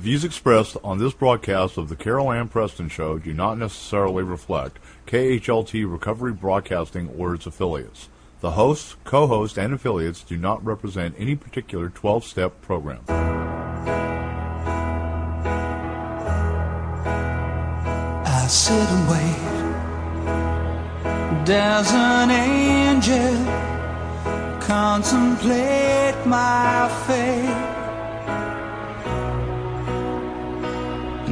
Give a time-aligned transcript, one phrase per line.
[0.00, 4.78] views expressed on this broadcast of the Carol Ann Preston Show do not necessarily reflect
[5.06, 8.08] KHLT Recovery Broadcasting or its affiliates.
[8.40, 13.04] The hosts, co-hosts, and affiliates do not represent any particular 12-step program.
[18.24, 19.36] I sit and wait.
[21.44, 23.44] There's an angel
[24.62, 27.69] contemplate my fate.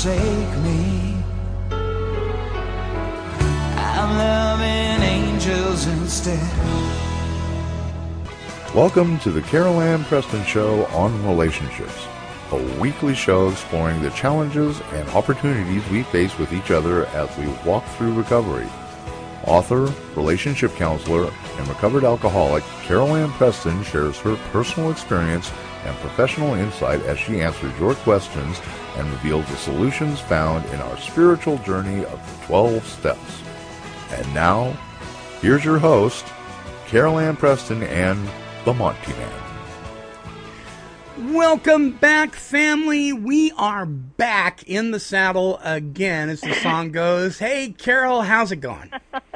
[0.00, 1.14] forsake me.
[3.76, 6.40] I'm loving angels instead.
[8.74, 12.06] Welcome to the Carol Ann Preston Show on Relationships,
[12.50, 17.48] a weekly show exploring the challenges and opportunities we face with each other as we
[17.68, 18.68] walk through recovery.
[19.46, 25.50] Author, relationship counselor, and recovered alcoholic Carol Ann Preston shares her personal experience
[25.84, 28.60] and professional insight as she answers your questions
[28.96, 33.42] and reveals the solutions found in our spiritual journey of the 12 steps.
[34.10, 34.76] And now,
[35.40, 36.26] here's your host,
[36.86, 38.28] Carol Ann Preston and
[38.64, 39.49] the Monty Man.
[41.20, 43.12] Welcome back, family.
[43.12, 47.38] We are back in the saddle again, as the song goes.
[47.38, 48.90] Hey, Carol, how's it going?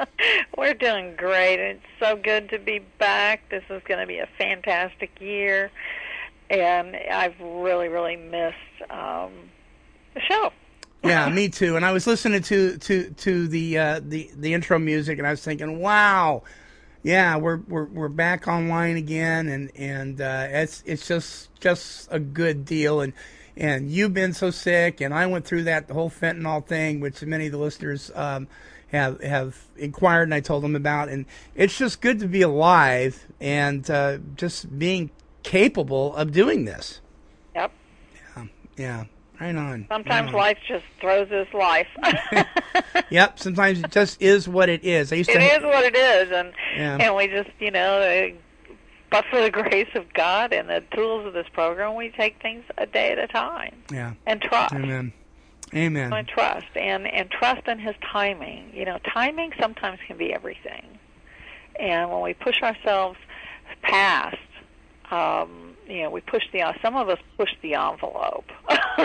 [0.57, 1.59] We're doing great.
[1.59, 3.47] It's so good to be back.
[3.49, 5.69] This is going to be a fantastic year,
[6.49, 9.31] and I've really, really missed um,
[10.15, 10.51] the show.
[11.03, 11.75] Yeah, me too.
[11.75, 15.29] And I was listening to to to the uh, the the intro music, and I
[15.29, 16.41] was thinking, wow,
[17.05, 22.19] yeah, we're we're we're back online again, and and uh, it's it's just just a
[22.19, 22.99] good deal.
[22.99, 23.13] And
[23.55, 27.21] and you've been so sick, and I went through that the whole fentanyl thing, which
[27.21, 28.47] many of the listeners um,
[28.87, 31.09] have have inquired, and I told them about.
[31.09, 35.11] And it's just good to be alive and uh, just being
[35.43, 37.01] capable of doing this.
[37.53, 37.71] Yep.
[38.77, 39.05] Yeah,
[39.39, 39.85] right on.
[39.89, 40.39] Sometimes right on.
[40.41, 41.87] life just throws us life.
[43.09, 45.11] Yep, sometimes it just is what it is.
[45.13, 45.39] I used it to.
[45.41, 46.97] is what it is, and Yeah.
[46.99, 48.29] and we just, you know, uh,
[49.11, 52.63] but for the grace of God and the tools of this program, we take things
[52.77, 54.13] a day at a time Yeah.
[54.25, 54.73] and trust.
[54.73, 55.13] Amen.
[55.73, 56.13] Amen.
[56.13, 60.85] and trust and and trust in his timing you know timing sometimes can be everything
[61.79, 63.17] and when we push ourselves
[63.81, 64.37] past
[65.09, 68.51] um you know we push the some of us push the envelope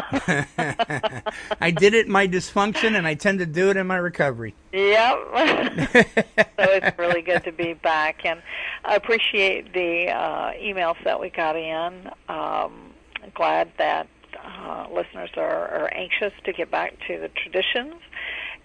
[1.61, 4.55] I did it in my dysfunction, and I tend to do it in my recovery.
[4.73, 5.19] Yep.
[5.35, 8.43] so it's really good to be back, and
[8.85, 12.11] I appreciate the uh, emails that we got in.
[12.29, 12.93] Um,
[13.35, 14.09] glad that
[14.43, 17.95] uh, listeners are, are anxious to get back to the traditions.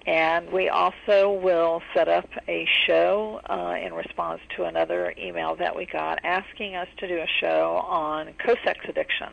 [0.05, 5.75] And we also will set up a show uh, in response to another email that
[5.75, 9.29] we got asking us to do a show on co-sex addiction.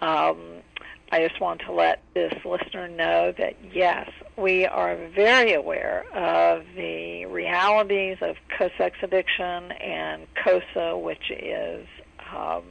[0.00, 0.62] Um,
[1.10, 6.64] I just want to let this listener know that yes, we are very aware of
[6.74, 11.86] the realities of co-sex addiction and COSA, which is
[12.34, 12.62] um,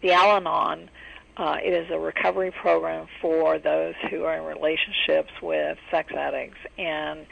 [0.00, 0.88] the Al-Anon.
[1.38, 6.58] Uh, it is a recovery program for those who are in relationships with sex addicts,
[6.76, 7.26] and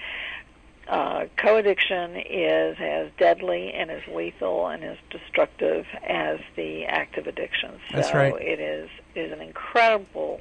[0.87, 7.73] uh, co-addiction is as deadly and as lethal and as destructive as the active addiction.
[7.91, 8.33] So That's right.
[8.41, 10.41] it is is an incredible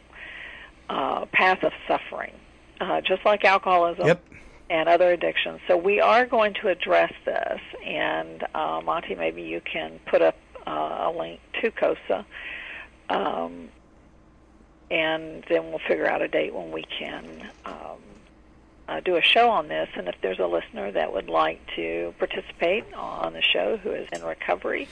[0.88, 2.34] uh, path of suffering,
[2.80, 4.24] uh, just like alcoholism Yep.
[4.70, 5.62] and other addictions.
[5.68, 10.36] So we are going to address this, and uh, Monty, maybe you can put up
[10.68, 12.24] uh, a link to COSA,
[13.10, 13.70] um,
[14.92, 17.98] and then we'll figure out a date when we can um,
[18.88, 19.90] uh, do a show on this.
[19.96, 24.08] And if there's a listener that would like to participate on the show who is
[24.14, 24.88] in recovery,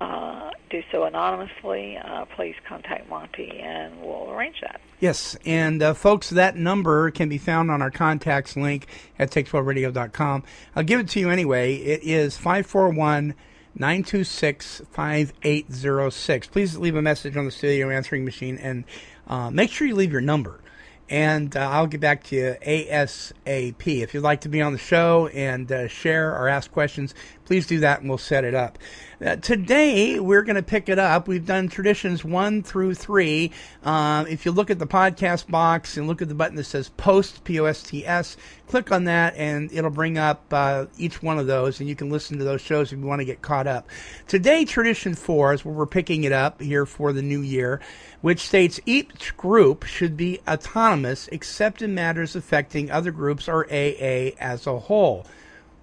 [0.00, 1.98] uh, do so anonymously.
[1.98, 4.80] Uh, please contact Monty, and we'll arrange that.
[4.98, 8.86] Yes, and uh, folks, that number can be found on our contacts link
[9.18, 10.42] at take12radio.com.
[10.74, 11.74] I'll give it to you anyway.
[11.76, 13.34] It is 541
[13.74, 16.46] 926 5806.
[16.48, 18.84] Please leave a message on the studio answering machine and
[19.26, 20.60] uh, make sure you leave your number.
[21.08, 24.02] And uh, I'll get back to you ASAP.
[24.02, 27.14] If you'd like to be on the show and uh, share or ask questions,
[27.44, 28.78] please do that and we'll set it up.
[29.22, 31.28] Uh, today, we're going to pick it up.
[31.28, 33.52] We've done traditions one through three.
[33.84, 36.88] Um, if you look at the podcast box and look at the button that says
[36.88, 41.22] post, P O S T S, click on that and it'll bring up uh, each
[41.22, 43.42] one of those and you can listen to those shows if you want to get
[43.42, 43.90] caught up.
[44.26, 47.82] Today, tradition four is where we're picking it up here for the new year,
[48.22, 54.32] which states each group should be autonomous except in matters affecting other groups or AA
[54.40, 55.26] as a whole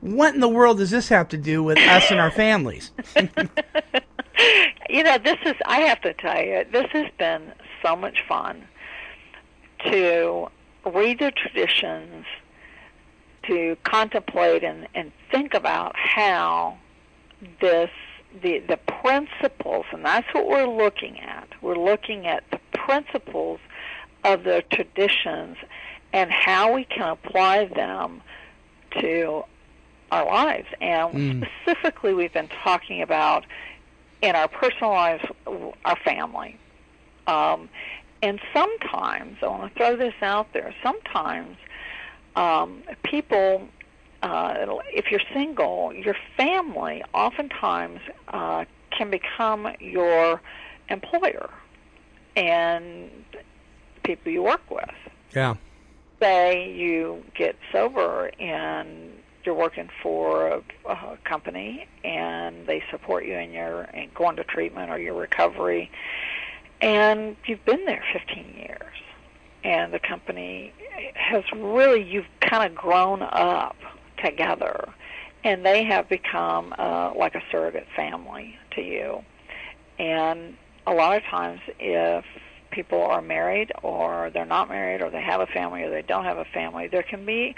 [0.02, 2.92] what in the world does this have to do with us and our families?
[4.90, 7.52] you know, this is, I have to tell you, this has been
[7.84, 8.64] so much fun
[9.86, 10.48] to
[10.86, 12.26] read the traditions,
[13.44, 16.78] to contemplate and, and think about how
[17.62, 17.90] this,
[18.42, 21.48] the, the principles, and that's what we're looking at.
[21.62, 23.60] We're looking at the principles
[24.24, 25.58] of the traditions
[26.14, 28.22] and how we can apply them
[29.00, 29.44] to
[30.12, 30.68] our lives.
[30.82, 31.50] And mm.
[31.62, 33.46] specifically, we've been talking about
[34.22, 35.24] in our personal lives,
[35.86, 36.58] our family.
[37.28, 37.70] Um,
[38.22, 41.58] and sometimes, I want to throw this out there, sometimes
[42.36, 43.68] um, people,
[44.22, 48.00] uh, if you're single, your family oftentimes
[48.30, 50.42] uh, can become your
[50.90, 51.50] employer
[52.36, 53.10] and
[54.04, 54.90] people you work with.
[55.36, 55.56] Yeah.
[56.20, 59.12] Say you get sober and
[59.48, 64.44] you're working for a, a company and they support you in your in going to
[64.44, 65.90] treatment or your recovery,
[66.82, 68.94] and you've been there 15 years,
[69.64, 70.74] and the company
[71.16, 73.78] has really you've kind of grown up
[74.24, 74.90] together,
[75.46, 79.24] and they have become uh, like a surrogate family to you,
[79.98, 82.26] and a lot of times if
[82.72, 86.26] people are married or they're not married or they have a family or they don't
[86.26, 87.56] have a family, there can be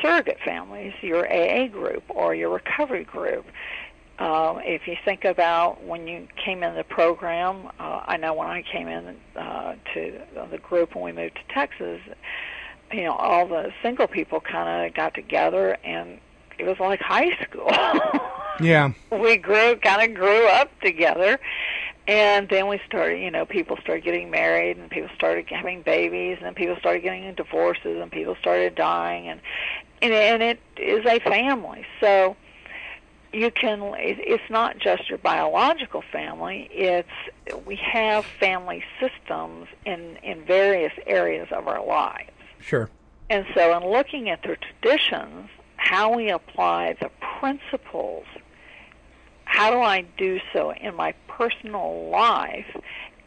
[0.00, 3.46] surrogate families, your AA group or your recovery group.
[4.18, 8.48] Uh, if you think about when you came in the program, uh, I know when
[8.48, 10.20] I came in uh, to
[10.50, 12.00] the group when we moved to Texas,
[12.92, 16.18] you know, all the single people kind of got together and
[16.58, 17.70] it was like high school.
[18.60, 18.90] yeah.
[19.12, 21.38] We grew, kind of grew up together
[22.08, 26.38] and then we started, you know, people started getting married and people started having babies
[26.38, 29.40] and then people started getting divorces and people started dying and
[30.00, 31.84] and, and it is a family.
[32.00, 32.34] So
[33.32, 37.08] you can it's not just your biological family, it's
[37.66, 42.30] we have family systems in in various areas of our lives.
[42.60, 42.88] Sure.
[43.28, 48.24] And so in looking at their traditions, how we apply the principles
[49.48, 52.76] how do I do so in my personal life?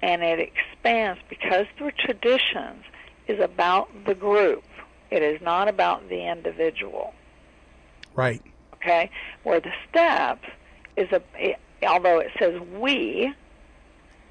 [0.04, 2.84] And it expands because the traditions
[3.28, 4.64] is about the group.
[5.10, 7.14] It is not about the individual.
[8.16, 8.42] Right.
[8.76, 9.10] Okay.
[9.44, 10.48] Where the steps
[10.96, 13.34] is a, it, although it says we,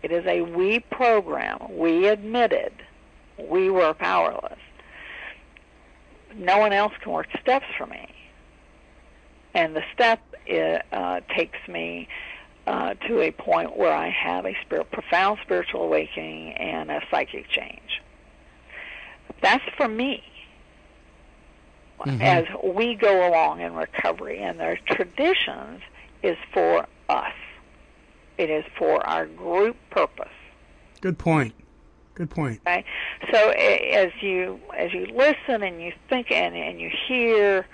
[0.03, 1.77] it is a we program.
[1.77, 2.73] We admitted
[3.37, 4.59] we were powerless.
[6.37, 8.09] No one else can work steps for me.
[9.55, 10.21] And the step
[10.51, 12.09] it uh, takes me
[12.67, 17.49] uh, to a point where I have a spirit, profound spiritual awakening and a psychic
[17.49, 18.03] change.
[19.41, 20.23] That's for me.
[22.01, 22.23] Mm-hmm.
[22.23, 25.83] As we go along in recovery, and their traditions
[26.23, 27.35] is for us.
[28.39, 30.33] It is for our group purpose.
[31.03, 31.55] Good point.
[32.15, 32.61] Good point.
[32.67, 32.85] Okay,
[33.31, 37.67] so as you as you listen and you think and and you hear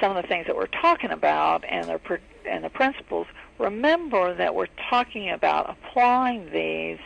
[0.00, 3.26] some of the things that we're talking about and the and the principles,
[3.58, 6.98] remember that we're talking about applying these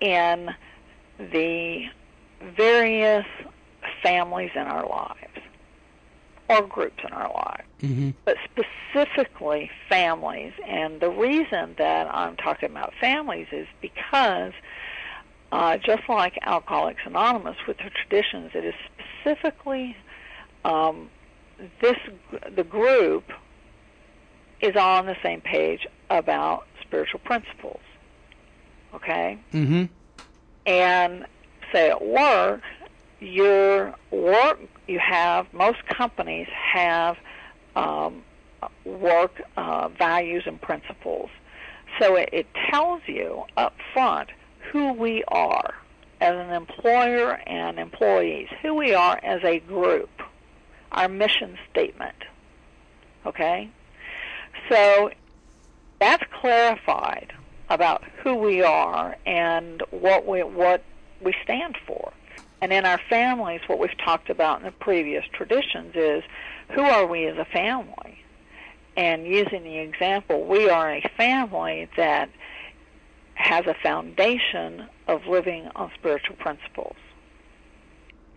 [0.00, 0.50] in
[1.18, 1.84] the
[2.56, 3.26] various
[4.02, 5.16] families in our lives
[6.48, 8.10] or groups in our lives, mm-hmm.
[8.24, 10.52] but specifically families.
[10.66, 14.52] And the reason that I'm talking about families is because
[15.52, 18.74] uh, just like Alcoholics Anonymous with the traditions, it is
[19.22, 19.96] specifically
[20.64, 21.08] um,
[21.80, 21.96] this
[22.54, 23.24] the group
[24.60, 27.80] is all on the same page about spiritual principles.
[28.94, 29.38] Okay?
[29.52, 29.84] Mm-hmm.
[30.66, 31.26] And
[31.72, 32.62] say at work,
[33.20, 37.16] your work you have most companies have
[37.76, 38.22] um,
[38.84, 41.30] work uh, values and principles.
[41.98, 44.30] So it, it tells you up front
[44.72, 45.74] who we are
[46.20, 50.10] as an employer and employees, who we are as a group,
[50.92, 52.16] our mission statement.
[53.26, 53.70] Okay?
[54.68, 55.10] So
[56.00, 57.32] that's clarified
[57.68, 60.82] about who we are and what we what
[61.20, 62.12] we stand for.
[62.62, 66.22] And in our families, what we've talked about in the previous traditions is
[66.70, 68.22] who are we as a family?
[68.96, 72.28] And using the example, we are a family that
[73.34, 76.96] has a foundation of living on spiritual principles.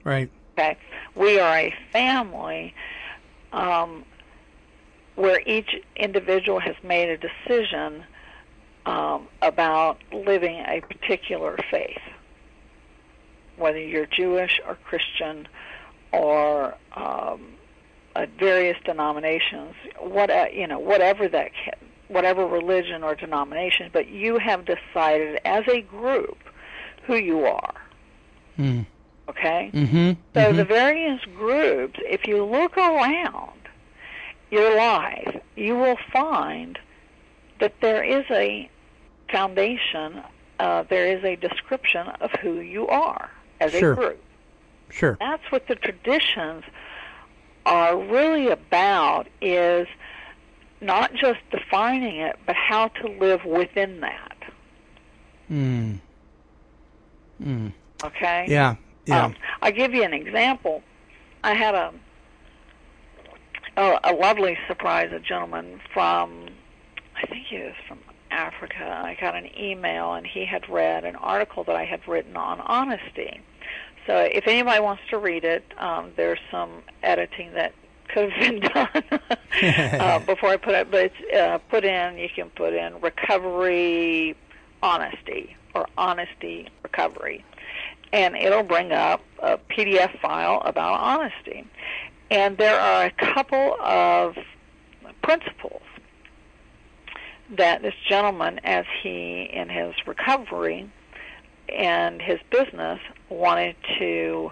[0.04, 0.30] Right.
[0.54, 0.78] Okay.
[1.16, 2.74] We are a family
[3.52, 4.06] um,
[5.16, 8.04] where each individual has made a decision
[8.86, 12.02] um, about living a particular faith,
[13.58, 15.48] whether you're Jewish or Christian
[16.12, 17.54] or um,
[18.16, 21.52] uh, various denominations, what uh, you know, whatever that,
[22.10, 26.38] whatever religion or denomination, but you have decided as a group
[27.08, 27.74] who you are.
[28.60, 28.86] Mm.
[29.30, 29.72] Okay.
[29.74, 30.12] Mm-hmm.
[30.34, 30.58] So mm-hmm.
[30.58, 33.60] the various groups, if you look around
[34.52, 36.78] your life, you will find
[37.60, 38.70] that there is a
[39.32, 40.22] foundation,
[40.60, 43.94] uh, there is a description of who you are as Sure.
[43.94, 44.24] a group.
[44.90, 45.18] Sure.
[45.20, 46.64] That's what the traditions
[47.66, 49.88] are really about is
[50.82, 54.38] not just defining it, but how to live within that.
[55.50, 56.00] Mm.
[57.42, 57.74] Mm.
[58.04, 58.46] Okay?
[58.48, 58.76] Yeah.
[59.06, 59.26] Yeah.
[59.26, 60.82] Um, I'll give you an example.
[61.44, 61.94] I had a
[63.78, 65.12] a, a lovely surprise.
[65.12, 66.48] A gentleman from,
[67.16, 68.00] I think he was from
[68.32, 69.02] Africa.
[69.04, 72.60] I got an email, and he had read an article that I had written on
[72.62, 73.42] honesty.
[74.06, 77.74] So if anybody wants to read it, um, there's some editing that
[78.10, 80.92] could have been done uh, before I put it.
[80.92, 82.18] But it's uh, put in.
[82.18, 84.36] You can put in recovery
[84.82, 87.46] honesty or honesty recovery
[88.14, 91.68] and it'll bring up a PDF file about honesty.
[92.30, 94.38] And there are a couple of
[95.24, 95.82] principles
[97.50, 100.90] that this gentleman, as he in his recovery
[101.76, 104.52] and his business, wanted to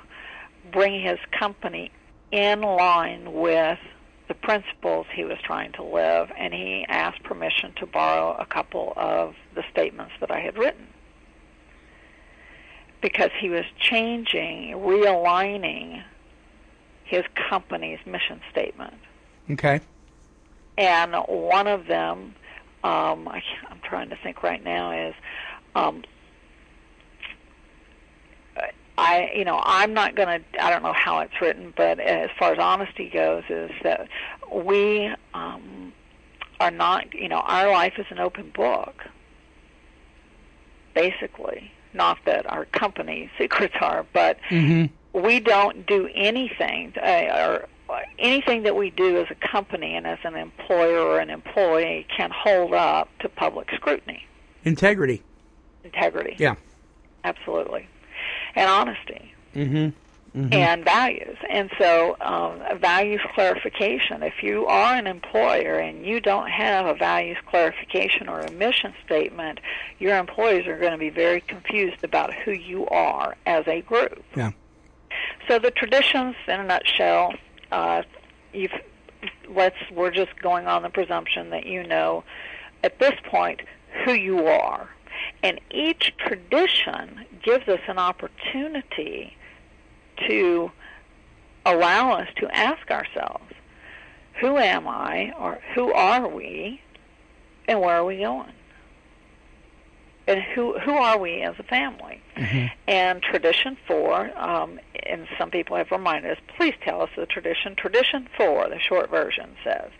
[0.71, 1.91] bring his company
[2.31, 3.79] in line with
[4.27, 8.93] the principles he was trying to live, and he asked permission to borrow a couple
[8.95, 10.87] of the statements that I had written
[13.01, 16.03] because he was changing, realigning
[17.03, 18.93] his company's mission statement.
[19.49, 19.81] okay.
[20.77, 22.33] And one of them,
[22.83, 25.13] um, I, I'm trying to think right now, is
[25.75, 26.03] um,
[28.97, 30.63] I, you know, I'm not going to.
[30.63, 34.07] I don't know how it's written, but as far as honesty goes, is that
[34.51, 35.91] we um,
[36.59, 37.13] are not.
[37.13, 39.03] You know, our life is an open book.
[40.93, 45.19] Basically, not that our company secrets are, but Mm-hmm.
[45.19, 47.67] we don't do anything uh, or
[48.19, 52.31] anything that we do as a company and as an employer or an employee can
[52.33, 54.23] hold up to public scrutiny.
[54.63, 55.21] Integrity.
[55.83, 56.55] Integrity, Yeah.
[57.23, 57.87] absolutely,
[58.55, 59.89] and honesty Mm-hmm.
[60.33, 61.37] And values.
[61.49, 64.23] And so, um, values clarification.
[64.23, 68.93] If you are an employer and you don't have a values clarification or a mission
[69.05, 69.59] statement,
[69.99, 74.23] your employees are going to be very confused about who you are as a group.
[74.35, 74.51] Yeah.
[75.47, 77.33] So the traditions, in a nutshell,
[77.71, 78.03] uh,
[78.53, 78.71] you've
[79.49, 82.23] let's we're just going on the presumption that you know
[82.83, 83.61] at this point
[84.05, 84.89] who you are,
[85.43, 89.35] and each tradition gives us an opportunity
[90.27, 90.71] to
[91.65, 93.53] allow us to ask ourselves,
[94.39, 96.81] who am I, or who are we,
[97.67, 98.53] and where are we going?
[100.27, 102.21] And who who are we as a family?
[102.87, 107.75] And tradition four, um, and some people have reminded us, please tell us the tradition.
[107.75, 109.91] Tradition four, the short version says,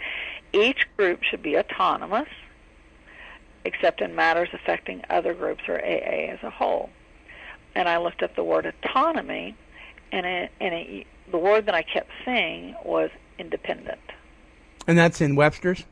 [0.54, 2.30] each group should be autonomous,
[3.66, 6.90] except in matters affecting other groups or AA as a whole.
[7.76, 9.56] And I looked up the word autonomy,
[10.12, 14.00] and it, and it, the word that I kept seeing was independent.
[14.88, 15.84] And that's in Webster's.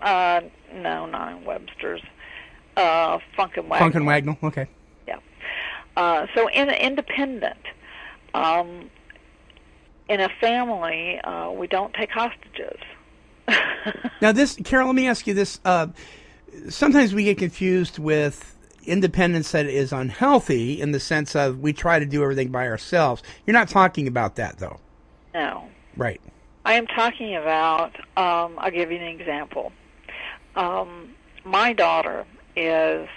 [0.00, 0.40] Uh,
[0.74, 2.02] no, not in Webster's.
[2.76, 3.78] Uh, Funk and Wagnall.
[3.78, 4.38] Funk and Wagnall.
[4.42, 4.66] Okay.
[5.06, 5.18] Yeah.
[5.96, 7.60] Uh, so in independent,
[8.34, 8.90] um,
[10.08, 12.80] in a family, uh, we don't take hostages.
[14.20, 15.58] Now, this, Carol, let me ask you this.
[15.64, 15.88] Uh,
[16.68, 21.98] sometimes we get confused with, independence that is unhealthy in the sense of we try
[21.98, 23.22] to do everything by ourselves.
[23.46, 24.80] You're not talking about that though.
[25.34, 25.68] No.
[25.96, 26.20] Right.
[26.64, 29.72] I am talking about, um, I'll give you an example.
[30.54, 32.24] Um, my daughter
[32.54, 33.08] is,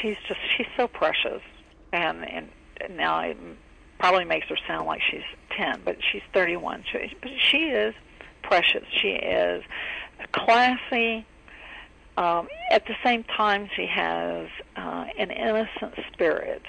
[0.00, 1.42] she's just, she's so precious.
[1.92, 2.48] And, and
[2.96, 3.36] now it
[3.98, 5.22] probably makes her sound like she's
[5.56, 6.84] 10, but she's 31.
[6.90, 7.94] She, but she is
[8.42, 8.84] precious.
[8.90, 9.62] She is
[10.32, 11.26] classy.
[12.18, 16.62] Um, at the same time, she has uh, an innocent spirit,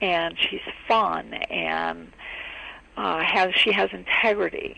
[0.00, 2.10] and she's fun, and
[2.96, 4.76] uh, has she has integrity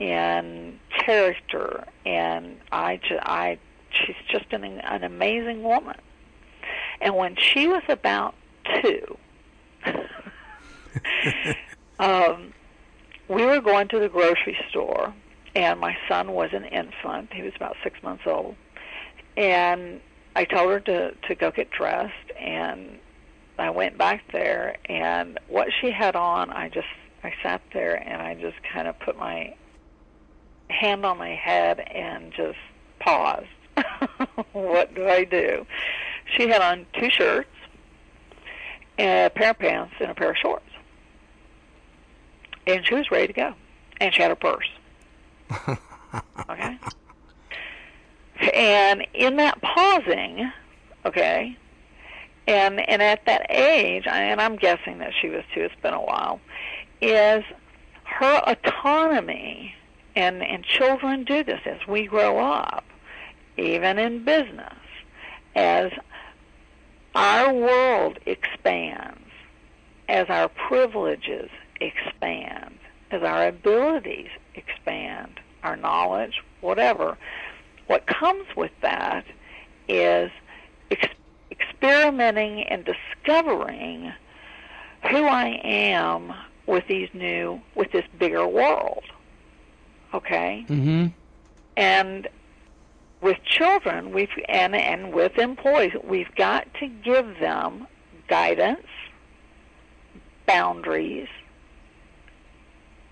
[0.00, 3.56] and character, and I, ju- I,
[3.92, 5.96] she's just an, an amazing woman.
[7.00, 8.34] And when she was about
[8.82, 9.16] two,
[12.00, 12.52] um,
[13.28, 15.14] we were going to the grocery store,
[15.54, 17.32] and my son was an infant.
[17.32, 18.56] He was about six months old,
[19.36, 20.00] and
[20.34, 22.98] I told her to to go get dressed, and
[23.58, 26.88] I went back there, and what she had on, I just
[27.24, 29.54] I sat there and I just kind of put my
[30.68, 32.58] hand on my head and just
[32.98, 33.46] paused.
[34.52, 35.66] what do I do?
[36.36, 37.48] She had on two shirts,
[38.98, 40.64] a pair of pants, and a pair of shorts.
[42.66, 43.54] And she was ready to go.
[44.00, 44.68] And she had her purse.
[46.50, 46.78] okay?
[48.54, 50.50] And in that pausing,
[51.04, 51.56] okay,
[52.46, 55.62] and and at that age, and I'm guessing that she was too.
[55.62, 56.40] it's been a while,
[57.00, 57.44] is
[58.04, 59.74] her autonomy,
[60.16, 62.84] and, and children do this as we grow up,
[63.56, 64.74] even in business,
[65.54, 65.90] as
[67.14, 69.28] our world expands,
[70.08, 72.78] as our privileges expand,
[73.10, 77.16] as our abilities expand, our knowledge, whatever,
[77.86, 79.24] what comes with that
[79.88, 80.30] is
[80.90, 81.08] ex-
[81.50, 84.12] experimenting and discovering
[85.10, 86.32] who I am
[86.66, 89.04] with these new with this bigger world.
[90.14, 90.64] Okay?
[90.68, 91.06] Mm-hmm.
[91.76, 92.28] And
[93.20, 97.86] with children, we've and and with employees, we've got to give them
[98.28, 98.86] guidance,
[100.46, 101.28] boundaries,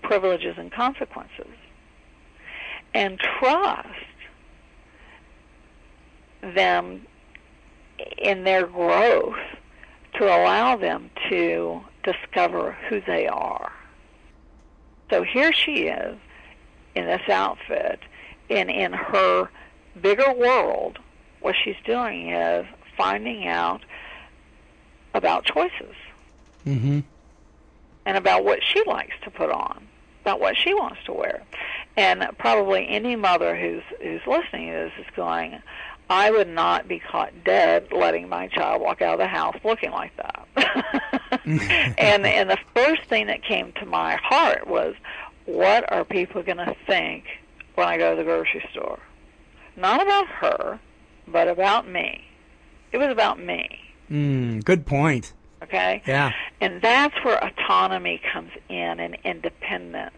[0.01, 1.55] privileges and consequences.
[2.93, 3.87] And trust
[6.41, 7.05] them
[8.17, 9.35] in their growth
[10.15, 13.71] to allow them to discover who they are.
[15.09, 16.17] So here she is
[16.95, 17.99] in this outfit,
[18.49, 19.49] and in her
[20.01, 20.99] bigger world,
[21.41, 22.65] what she's doing is
[22.97, 23.81] finding out
[25.13, 25.95] about choices
[26.65, 26.99] Mm-hmm.
[28.05, 29.87] and about what she likes to put on,
[30.21, 31.41] about what she wants to wear.
[31.97, 35.59] And probably any mother who's who's listening to this is going,
[36.11, 39.91] I would not be caught dead letting my child walk out of the house looking
[39.91, 41.41] like that.
[41.97, 44.93] and and the first thing that came to my heart was,
[45.45, 47.23] what are people going to think
[47.75, 48.99] when I go to the grocery store?
[49.77, 50.81] Not about her,
[51.29, 52.25] but about me.
[52.91, 53.79] It was about me.
[54.09, 55.31] Mm, good point.
[55.63, 56.01] Okay?
[56.05, 56.33] Yeah.
[56.59, 60.11] And that's where autonomy comes in and independence.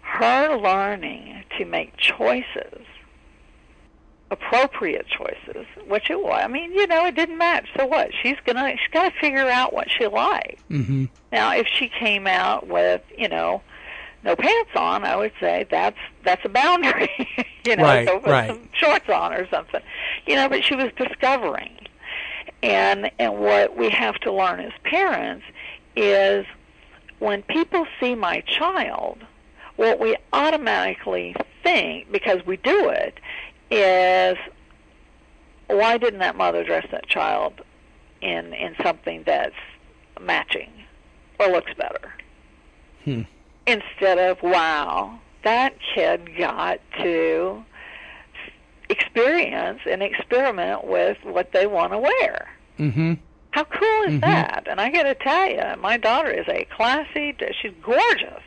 [0.00, 2.84] Her learning to make choices,
[4.32, 6.40] appropriate choices, which it was.
[6.42, 7.68] I mean, you know, it didn't match.
[7.76, 8.10] So what?
[8.22, 10.62] She's gonna she's gotta figure out what she likes.
[10.70, 11.04] Mm-hmm.
[11.30, 13.62] Now, if she came out with, you know,
[14.24, 17.10] no pants on, I would say that's that's a boundary.
[17.64, 18.50] you know, Right, go put right.
[18.50, 19.82] some shorts on or something.
[20.26, 21.76] You know, but she was discovering.
[22.62, 25.44] And and what we have to learn as parents
[25.94, 26.46] is
[27.18, 29.18] when people see my child,
[29.76, 33.18] what we automatically think because we do it
[33.72, 34.36] is
[35.68, 37.62] why didn't that mother dress that child
[38.20, 39.54] in in something that's
[40.20, 40.70] matching
[41.40, 42.12] or looks better?
[43.04, 43.22] Hmm.
[43.66, 47.64] Instead of wow, that kid got to
[48.90, 52.48] experience and experiment with what they want to wear.
[52.78, 53.14] Mm-hmm.
[53.52, 54.20] How cool is Mhm.
[54.20, 54.66] that?
[54.68, 57.34] And I got to tell you, my daughter is a classy.
[57.60, 58.42] She's gorgeous.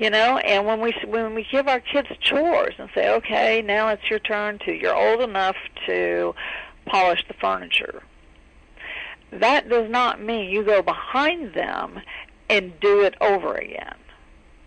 [0.00, 3.88] You know, and when we when we give our kids chores and say, okay, now
[3.88, 6.34] it's your turn to, you're old enough to
[6.86, 8.02] polish the furniture.
[9.30, 12.00] That does not mean you go behind them
[12.48, 13.96] and do it over again,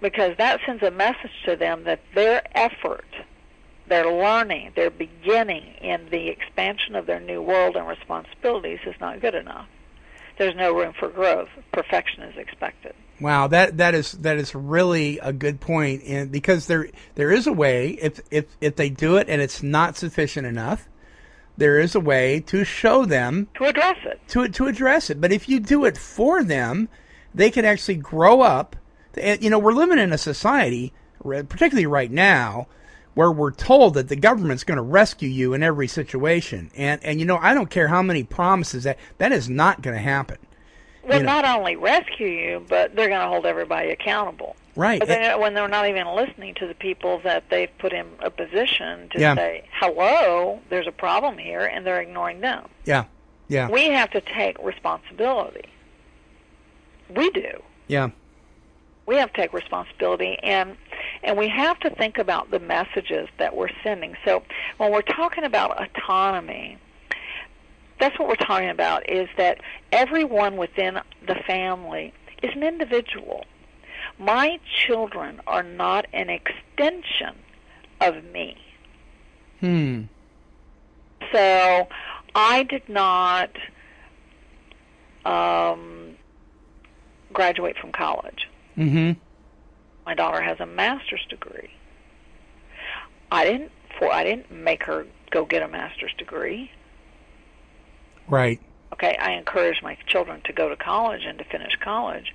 [0.01, 3.07] because that sends a message to them that their effort
[3.87, 9.19] their learning, their beginning in the expansion of their new world and responsibilities is not
[9.19, 9.67] good enough.
[10.37, 11.49] There's no room for growth.
[11.71, 12.95] Perfection is expected.
[13.23, 17.47] Wow, that that is that is really a good point, and because there there is
[17.47, 20.89] a way if if if they do it and it's not sufficient enough,
[21.55, 24.19] there is a way to show them to address it.
[24.27, 25.21] to to address it.
[25.21, 26.89] But if you do it for them,
[27.33, 28.75] they can actually grow up.
[29.17, 32.67] And, you know, we're living in a society, particularly right now,
[33.13, 36.71] where we're told that the government's going to rescue you in every situation.
[36.75, 39.95] And and you know, I don't care how many promises that that is not going
[39.95, 40.39] to happen.
[41.03, 41.31] Well, You know.
[41.41, 44.55] not only rescue you, but they're going to hold everybody accountable.
[44.75, 44.99] Right.
[44.99, 48.29] But they're, when they're not even listening to the people that they've put in a
[48.31, 49.35] position to Yeah.
[49.35, 52.67] say, "Hello, there's a problem here," and they're ignoring them.
[52.85, 53.03] Yeah.
[53.49, 53.69] Yeah.
[53.69, 55.69] We have to take responsibility.
[57.09, 57.61] We do.
[57.87, 58.09] Yeah.
[59.05, 60.77] we have to take responsibility and
[61.23, 64.41] and we have to think about the messages that we're sending so
[64.77, 66.77] when we're talking about autonomy
[67.99, 69.59] that's what we're talking about is that
[69.91, 73.45] everyone within the family is an individual
[74.19, 77.35] my children are not an extension
[78.01, 78.57] of me
[79.59, 80.03] Hmm.
[81.31, 81.87] so
[82.35, 83.49] i did not
[85.25, 86.15] um,
[87.31, 89.17] graduate from college Mhm.
[90.05, 91.69] My daughter has a master's degree.
[93.31, 96.71] I didn't for I didn't make her go get a master's degree.
[98.27, 98.59] Right.
[98.93, 102.33] Okay, I encourage my children to go to college and to finish college.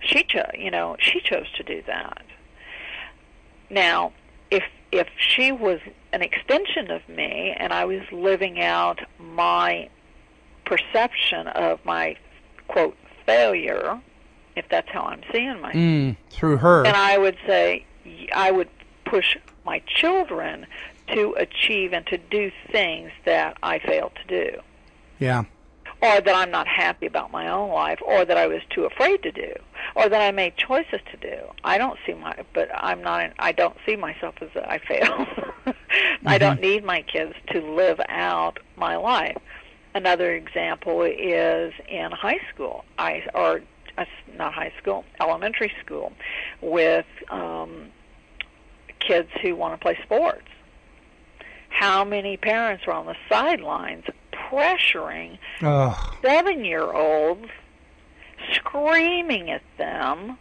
[0.00, 2.22] She chose, you know, she chose to do that.
[3.70, 4.12] Now,
[4.50, 5.80] if if she was
[6.12, 9.88] an extension of me and I was living out my
[10.64, 12.16] perception of my
[12.68, 14.00] quote failure,
[14.56, 16.16] if that's how I'm seeing myself, Mm.
[16.30, 16.86] Through her.
[16.86, 18.68] and I would say y- I would
[19.04, 20.66] push my children
[21.08, 24.60] to achieve and to do things that I failed to do,
[25.18, 25.44] yeah.
[26.02, 29.22] or that I'm not happy about my own life, or that I was too afraid
[29.22, 29.52] to do,
[29.94, 31.38] or that I made choices to do.
[31.62, 33.32] I don't see my, but I'm not.
[33.38, 35.28] I don't see myself as a, I failed.
[36.26, 39.36] I don't need my kids to live out my life.
[39.94, 42.84] Another example is in high school.
[42.98, 43.62] I or
[43.96, 44.04] uh,
[44.36, 46.12] not high school, elementary school,
[46.60, 47.90] with um,
[48.98, 50.48] kids who want to play sports.
[51.68, 54.04] How many parents are on the sidelines
[54.54, 56.14] pressuring Oh.
[56.22, 57.48] seven-year-olds,
[58.52, 60.38] screaming at them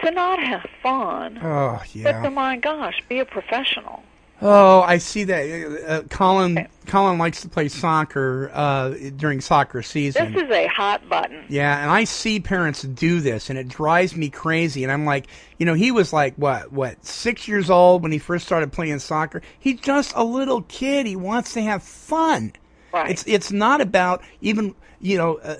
[0.00, 4.02] to not have fun, Oh but to my gosh, be a professional.
[4.42, 5.84] Oh, I see that.
[5.86, 10.32] Uh, Colin Colin likes to play soccer uh, during soccer season.
[10.32, 11.44] This is a hot button.
[11.48, 14.82] Yeah, and I see parents do this, and it drives me crazy.
[14.82, 18.18] And I'm like, you know, he was like what, what, six years old when he
[18.18, 19.40] first started playing soccer.
[19.60, 21.06] He's just a little kid.
[21.06, 22.52] He wants to have fun.
[22.94, 23.10] Right.
[23.10, 25.56] It's it's not about even you know uh,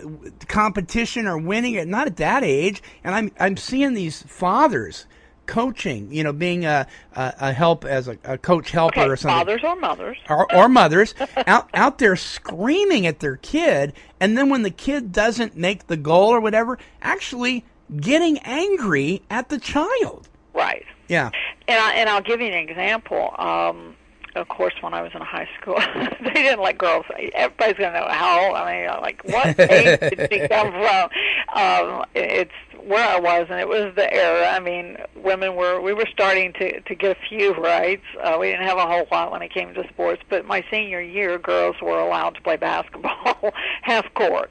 [0.47, 1.75] competition or winning.
[1.75, 2.81] It not at that age.
[3.03, 5.07] And I'm I'm seeing these fathers
[5.47, 6.13] coaching.
[6.13, 9.37] You know, being a a, a help as a, a coach helper Okay, or something
[9.39, 10.17] fathers or mothers.
[10.31, 11.15] or, or mothers
[11.49, 15.97] out out there screaming at their kid, and then when the kid doesn't make the
[15.97, 17.65] goal or whatever, actually
[18.01, 20.29] getting angry at the child.
[20.55, 20.85] Right.
[21.09, 21.31] Yeah.
[21.67, 23.35] And I, and I'll give you an example.
[23.39, 23.97] Um,
[24.35, 25.79] of course, when I was in high school,
[26.21, 27.07] they didn't let girls.
[27.35, 28.57] Everybody's gonna know how old.
[28.57, 31.11] I mean, like what age did she come from?
[31.55, 32.51] Um, it's
[32.83, 34.49] where I was, and it was the era.
[34.51, 35.81] I mean, women were.
[35.81, 38.05] We were starting to to get a few rights.
[38.23, 41.01] Uh, we didn't have a whole lot when it came to sports, but my senior
[41.01, 44.51] year, girls were allowed to play basketball half court.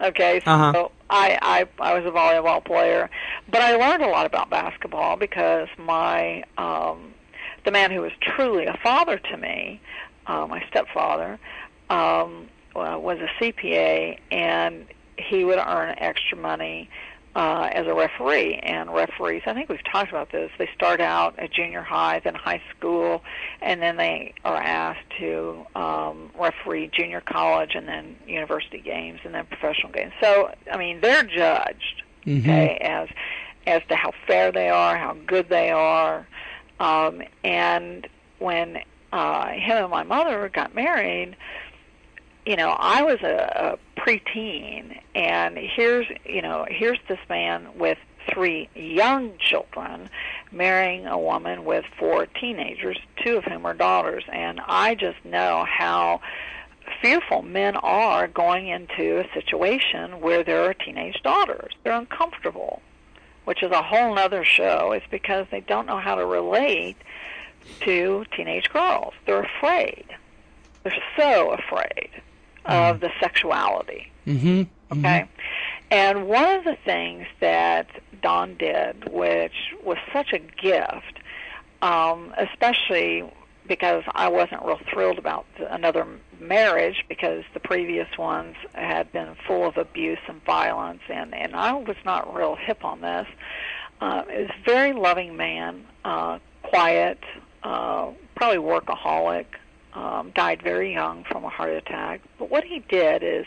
[0.00, 0.88] Okay, so Uh-huh.
[1.08, 3.08] I, I I was a volleyball player,
[3.50, 7.14] but I learned a lot about basketball because my um,
[7.66, 9.80] the man who was truly a father to me,
[10.26, 11.38] uh, my stepfather,
[11.90, 14.86] um, was a CPA, and
[15.18, 16.88] he would earn extra money
[17.34, 18.54] uh, as a referee.
[18.54, 20.50] And referees, I think we've talked about this.
[20.58, 23.24] They start out at junior high, then high school,
[23.60, 29.34] and then they are asked to um, referee junior college, and then university games, and
[29.34, 30.12] then professional games.
[30.20, 33.08] So, I mean, they're judged okay, as
[33.66, 36.26] as to how fair they are, how good they are.
[36.78, 38.06] Um, and
[38.38, 38.78] when
[39.12, 41.36] uh, him and my mother got married,
[42.44, 47.98] you know, I was a, a preteen, and here's you know here's this man with
[48.32, 50.08] three young children
[50.52, 55.64] marrying a woman with four teenagers, two of whom are daughters, and I just know
[55.68, 56.20] how
[57.02, 61.72] fearful men are going into a situation where there are teenage daughters.
[61.82, 62.80] They're uncomfortable,
[63.46, 64.92] which is a whole nother show.
[64.92, 66.96] is because they don't know how to relate
[67.80, 69.14] to teenage girls.
[69.24, 70.04] They're afraid.
[70.82, 72.10] They're so afraid
[72.64, 74.10] of the sexuality.
[74.26, 74.98] Mm-hmm.
[74.98, 75.28] Okay.
[75.90, 77.88] And one of the things that
[78.22, 81.20] Don did, which was such a gift,
[81.82, 83.22] um, especially
[83.66, 86.06] because I wasn't real thrilled about another
[86.40, 91.72] marriage because the previous ones had been full of abuse and violence, and and I
[91.72, 93.26] was not real hip on this.
[94.00, 97.18] Uh, it was a very loving man, uh, quiet,
[97.62, 99.46] uh, probably workaholic.
[99.94, 102.20] Um, died very young from a heart attack.
[102.38, 103.46] But what he did is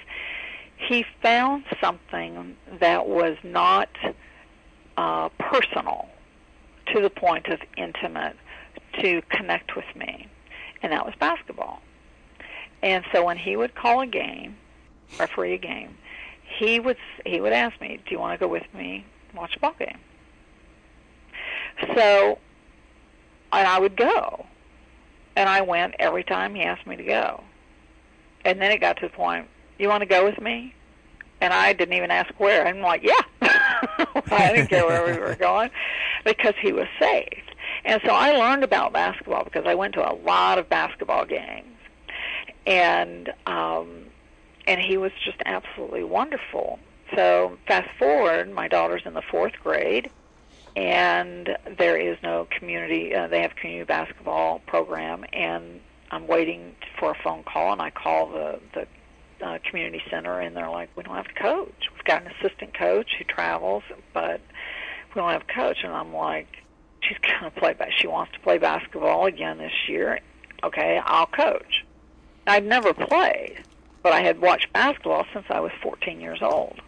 [0.77, 3.89] he found something that was not
[4.97, 6.09] uh, personal
[6.93, 8.35] to the point of intimate
[9.01, 10.27] to connect with me,
[10.81, 11.81] and that was basketball.
[12.81, 14.55] And so when he would call a game,
[15.19, 15.97] referee a game,
[16.57, 19.59] he would he would ask me, "Do you want to go with me watch a
[19.59, 19.99] ball game?"
[21.95, 22.39] So,
[23.53, 24.45] and I would go,
[25.35, 27.43] and I went every time he asked me to go.
[28.43, 29.47] And then it got to the point,
[29.77, 30.73] "You want to go with me?"
[31.41, 32.65] And I didn't even ask where.
[32.67, 33.21] I'm like, "Yeah."
[34.31, 35.69] I didn't care where we were going
[36.25, 37.43] because he was safe.
[37.85, 41.77] And so I learned about basketball because I went to a lot of basketball games.
[42.65, 44.05] And um
[44.67, 46.79] and he was just absolutely wonderful.
[47.15, 50.11] So fast forward, my daughter's in the 4th grade
[50.75, 57.11] and there is no community uh, they have community basketball program and I'm waiting for
[57.11, 58.87] a phone call and I call the the
[59.45, 61.89] uh, community center and they're like we don't have a coach.
[61.93, 64.41] We've got an assistant coach who travels but
[65.13, 66.63] we don't have a coach and I'm like
[67.09, 70.19] she's going to play but she wants to play basketball again this year
[70.63, 71.85] okay i'll coach.
[72.47, 73.63] I'd never played
[74.03, 76.79] but i had watched basketball since i was 14 years old.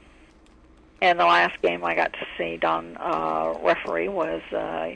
[1.01, 4.91] And the last game i got to see don uh referee was uh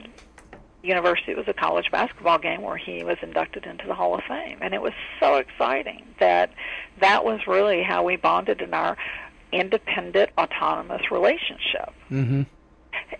[0.83, 4.23] university it was a college basketball game where he was inducted into the hall of
[4.27, 4.59] fame.
[4.61, 6.51] And it was so exciting that
[7.01, 8.95] that was really how we bonded in our
[9.51, 11.93] independent autonomous relationship.
[12.11, 12.43] Mm-hmm.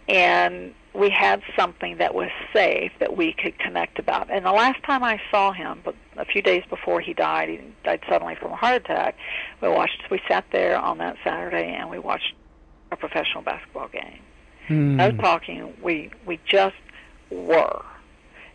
[0.07, 4.31] and we had something that was safe that we could connect about.
[4.31, 7.59] And the last time I saw him, but a few days before he died, he
[7.83, 9.17] died suddenly from a heart attack.
[9.61, 10.03] We watched.
[10.09, 12.33] We sat there on that Saturday and we watched
[12.91, 14.19] a professional basketball game.
[14.67, 14.95] Hmm.
[14.95, 15.73] No talking.
[15.81, 16.75] We we just
[17.29, 17.83] were.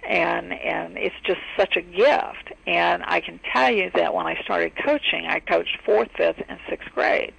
[0.08, 2.52] And and it's just such a gift.
[2.66, 6.58] And I can tell you that when I started coaching, I coached fourth, fifth, and
[6.68, 7.34] sixth grade.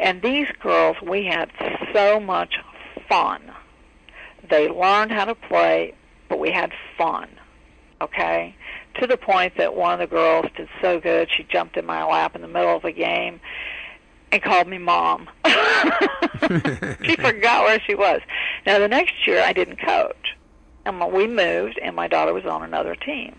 [0.00, 1.50] And these girls, we had
[1.92, 2.54] so much
[3.08, 3.40] fun.
[4.50, 5.94] They learned how to play,
[6.28, 7.28] but we had fun.
[8.00, 8.54] Okay?
[9.00, 12.04] To the point that one of the girls did so good, she jumped in my
[12.04, 13.40] lap in the middle of the game
[14.32, 15.28] and called me mom.
[15.44, 18.20] she forgot where she was.
[18.66, 20.36] Now, the next year, I didn't coach.
[20.84, 23.36] And we moved, and my daughter was on another team.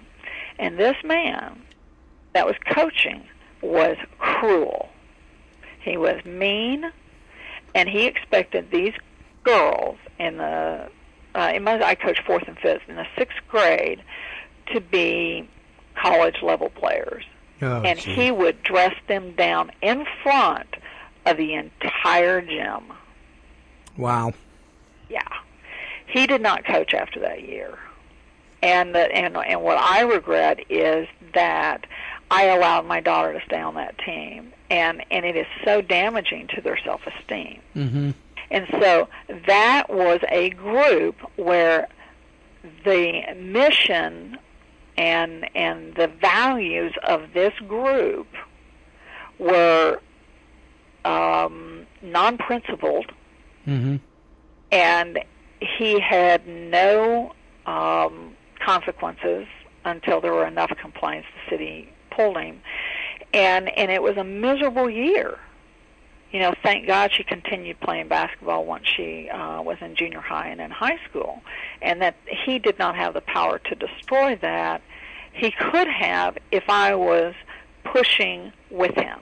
[0.58, 1.62] And this man
[2.34, 3.24] that was coaching
[3.62, 4.89] was cruel.
[5.80, 6.91] He was mean,
[7.74, 8.93] and he expected these
[9.43, 10.89] girls in the
[11.39, 14.02] uh, in my, I coached fourth and fifth in the sixth grade
[14.73, 15.47] to be
[15.95, 17.23] college level players,
[17.62, 18.13] Oh, and gee.
[18.13, 20.75] he would dress them down in front
[21.25, 22.93] of the entire gym.
[23.97, 24.34] Wow.
[25.10, 25.21] Yeah,
[26.08, 27.78] he did not coach after that year,
[28.62, 31.86] and the, and and what I regret is that
[32.32, 36.47] I allowed my daughter to stay on that team, and and it is so damaging
[36.56, 37.60] to their self esteem.
[37.75, 38.12] Mm-hmm.
[38.52, 39.08] And so
[39.48, 41.88] that was a group where
[42.84, 44.38] the mission
[44.98, 48.28] and and the values of this group
[49.38, 50.00] were
[51.06, 53.12] um, non-principled,
[53.68, 53.98] Mm-hmm.
[54.72, 55.20] and
[55.60, 57.34] he had no
[57.66, 59.48] um, consequences
[59.86, 61.28] until there were enough complaints.
[61.46, 62.62] The city pulled him,
[63.34, 65.38] and and it was a miserable year
[66.32, 70.48] you know, thank God she continued playing basketball once she uh, was in junior high
[70.48, 71.42] and in high school,
[71.82, 74.82] and that he did not have the power to destroy that.
[75.34, 77.34] He could have if I was
[77.84, 79.20] pushing with him.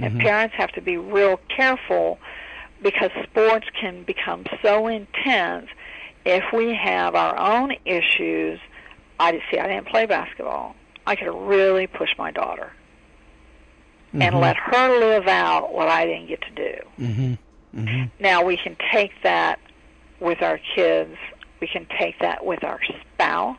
[0.00, 2.20] And parents have to be real careful
[2.82, 5.66] because sports can become so intense
[6.24, 8.60] if we have our own issues.
[9.18, 10.76] I see I didn't play basketball.
[11.04, 12.70] I could really push my daughter
[14.12, 17.04] and let her live out what I didn't get to do.
[17.76, 18.04] Mm-hmm.
[18.18, 19.58] Now we can take that
[20.20, 21.16] with our kids.
[21.60, 22.80] We can take that with our
[23.14, 23.58] spouse.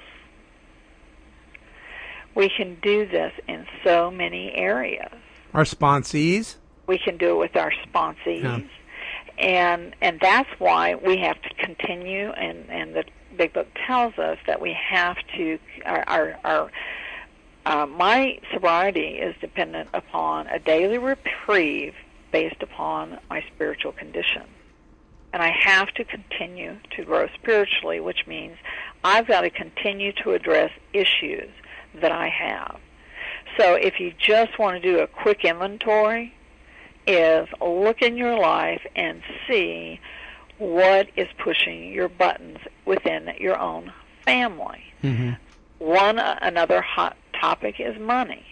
[2.36, 5.12] We can do this in so many areas.
[5.54, 6.56] Our sponsees.
[6.88, 8.44] We can do it with our sponsees.
[8.44, 8.60] Yeah.
[9.38, 13.06] And and that's why we have to continue and, and the
[13.38, 16.72] big book tells us that we have to our our, our
[17.66, 21.94] uh, my sobriety is dependent upon a daily reprieve
[22.32, 24.44] based upon my spiritual condition.
[25.34, 28.58] and I have to continue to grow spiritually, which means
[29.04, 31.50] I've got to continue to address issues
[32.02, 32.80] that I have.
[33.58, 36.34] So if you just want to do a quick inventory,
[37.08, 40.00] is look in your life and see
[40.58, 43.92] what is pushing your buttons within your own
[44.26, 44.84] family.
[45.04, 45.32] Mm-hmm.
[45.80, 48.46] One another hot topic is money,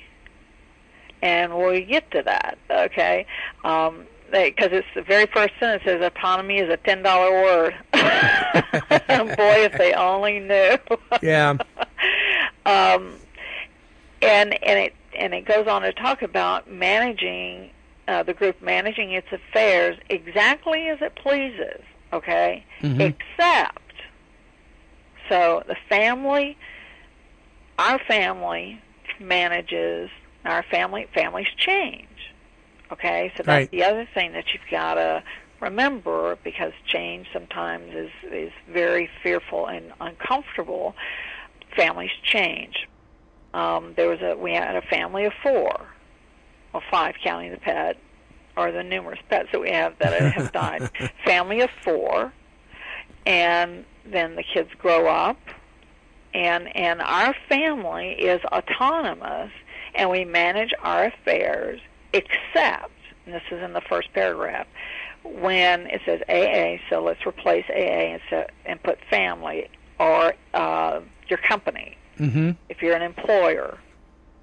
[1.22, 2.58] and we'll get to that.
[2.70, 3.26] Okay,
[3.64, 7.76] um, because it's the very first sentence says autonomy is a ten dollar word.
[7.94, 10.78] Boy, if they only knew.
[11.22, 11.52] Yeah.
[12.66, 13.16] um,
[14.22, 17.70] and and it and it goes on to talk about managing
[18.08, 21.82] uh, the group managing its affairs exactly as it pleases.
[22.14, 23.14] Okay, Mhm.
[23.40, 23.82] except
[25.30, 26.58] so the family,
[27.78, 28.82] our family
[29.20, 30.10] manages
[30.46, 31.08] our family.
[31.14, 32.08] Families change.
[32.92, 33.72] Okay, so that's Right.
[33.72, 35.24] the other thing that you've got to
[35.60, 40.96] remember because change sometimes is is very fearful and uncomfortable.
[41.76, 42.88] Families change.
[43.54, 45.88] Um, there was a we had a family of four,
[46.74, 47.98] or five counting the pet,
[48.56, 50.90] or the numerous pets that we have that have died.
[51.26, 52.32] family of four,
[53.26, 55.38] and then the kids grow up,
[56.34, 59.52] and and our family is autonomous,
[59.96, 61.80] and we manage our affairs
[62.14, 62.92] except,
[63.26, 64.68] and this is in the first paragraph,
[65.24, 71.02] when it says AA, so let's replace AA and, so, and put family or uh,
[71.28, 72.52] your company Mm-hmm.
[72.70, 73.78] if you're an employer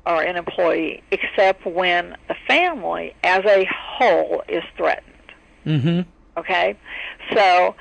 [0.07, 5.13] or an employee, except when the family as a whole is threatened.
[5.67, 6.01] Mm-hmm.
[6.39, 6.77] Okay?
[7.33, 7.75] So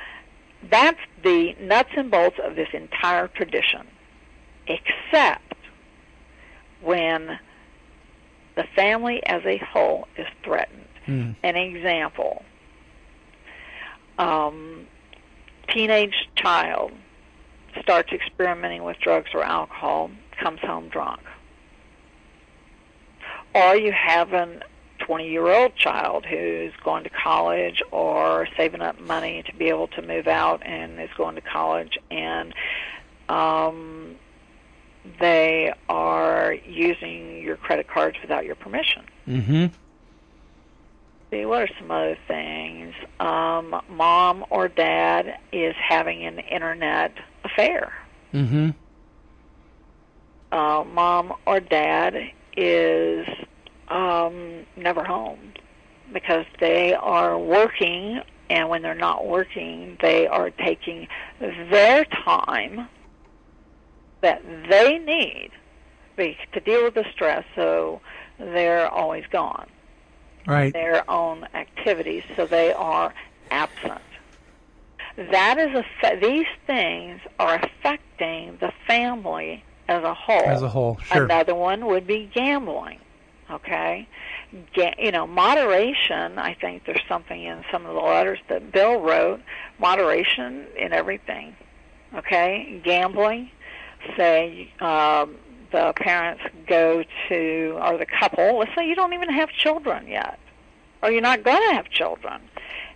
[0.69, 3.87] that's the nuts and bolts of this entire tradition,
[4.67, 5.55] except
[6.81, 7.39] when
[8.55, 10.87] the family as a whole is threatened.
[11.07, 11.35] Mm.
[11.43, 12.43] An example
[14.17, 14.87] um,
[15.69, 16.91] teenage child
[17.81, 21.21] starts experimenting with drugs or alcohol, comes home drunk.
[23.55, 24.61] Or you have a
[25.05, 29.87] 20 year old child who's going to college or saving up money to be able
[29.87, 32.53] to move out and is going to college and
[33.29, 34.15] um,
[35.19, 39.03] they are using your credit cards without your permission.
[39.27, 39.65] Mm-hmm.
[41.31, 42.93] See, what are some other things?
[43.19, 47.13] Um, mom or dad is having an internet
[47.43, 47.93] affair.
[48.33, 48.69] Mm-hmm.
[50.51, 52.15] Uh, mom or dad
[52.55, 53.27] is
[53.93, 55.53] um, never home
[56.11, 61.07] because they are working, and when they're not working, they are taking
[61.39, 62.89] their time
[64.21, 65.51] that they need
[66.17, 68.01] to deal with the stress, so
[68.39, 69.67] they're always gone
[70.45, 70.73] Right.
[70.73, 73.13] their own activities, so they are
[73.49, 74.01] absent.
[75.15, 80.45] That is a these things are affecting the family as a whole.
[80.45, 81.25] As a whole, sure.
[81.25, 82.99] Another one would be gambling.
[83.53, 84.07] Okay,
[84.73, 86.39] Ga- you know moderation.
[86.39, 89.41] I think there's something in some of the letters that Bill wrote.
[89.79, 91.55] Moderation in everything.
[92.15, 93.49] Okay, gambling.
[94.17, 95.35] Say um,
[95.71, 98.57] the parents go to, or the couple.
[98.59, 100.39] Let's say you don't even have children yet,
[101.01, 102.41] or you're not going to have children,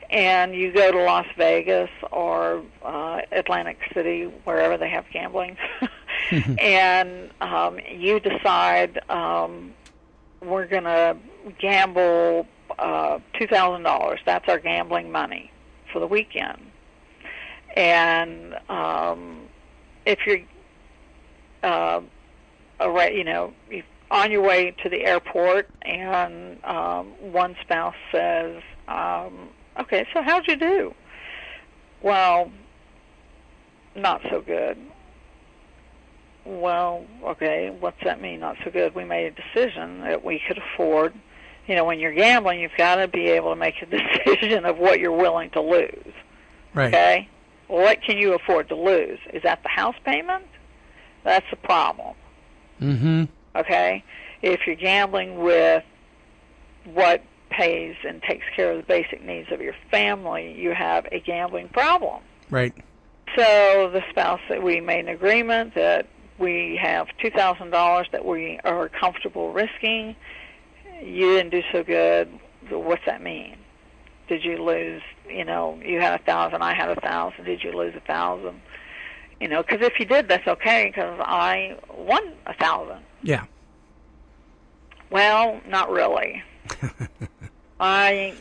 [0.10, 5.58] and you go to Las Vegas or uh, Atlantic City, wherever they have gambling,
[6.60, 9.74] and um, you decide um,
[10.42, 11.18] we're going to
[11.60, 12.48] gamble
[12.80, 14.20] uh, two thousand dollars.
[14.26, 15.52] That's our gambling money
[15.92, 16.60] for the weekend,
[17.76, 19.48] and um,
[20.06, 20.40] if you're
[21.64, 22.02] uh,
[23.12, 23.54] you know,
[24.12, 30.48] on your way to the airport, and um, one spouse says, um, "Okay, so how'd
[30.48, 30.94] you do?"
[32.02, 32.52] Well,
[33.96, 34.78] not so good.
[36.48, 38.40] Well, okay, what's that mean?
[38.40, 38.96] Not so good.
[38.96, 41.14] We made a decision that we could afford.
[41.68, 43.86] You know, when you're gambling, you've got to be able to make a
[44.26, 46.14] decision of what you're willing to lose.
[46.74, 46.88] Right.
[46.88, 47.30] Okay?
[47.68, 49.20] Well, what can you afford to lose?
[49.34, 50.46] Is that the house payment?
[51.26, 52.16] That's the problem.
[52.82, 53.24] Mm-hmm.
[53.58, 54.04] Okay?
[54.42, 55.84] If you're gambling with
[56.86, 61.20] what pays and takes care of the basic needs of your family, you have a
[61.20, 62.22] gambling problem.
[62.50, 62.74] Right.
[63.36, 66.08] So the spouse that we made an agreement that
[66.40, 70.16] we have two thousand dollars that we are comfortable risking.
[71.02, 72.30] You didn't do so good.
[72.70, 73.58] What's that mean?
[74.28, 75.02] Did you lose?
[75.30, 77.46] You know, you had a thousand, I had a thousand.
[77.46, 78.62] Did you lose a thousand?
[79.40, 80.88] You know, because if you did, that's okay.
[80.88, 83.04] Because I won a thousand.
[83.24, 83.46] Yeah.
[85.10, 86.44] Well, not really.
[87.80, 88.34] I,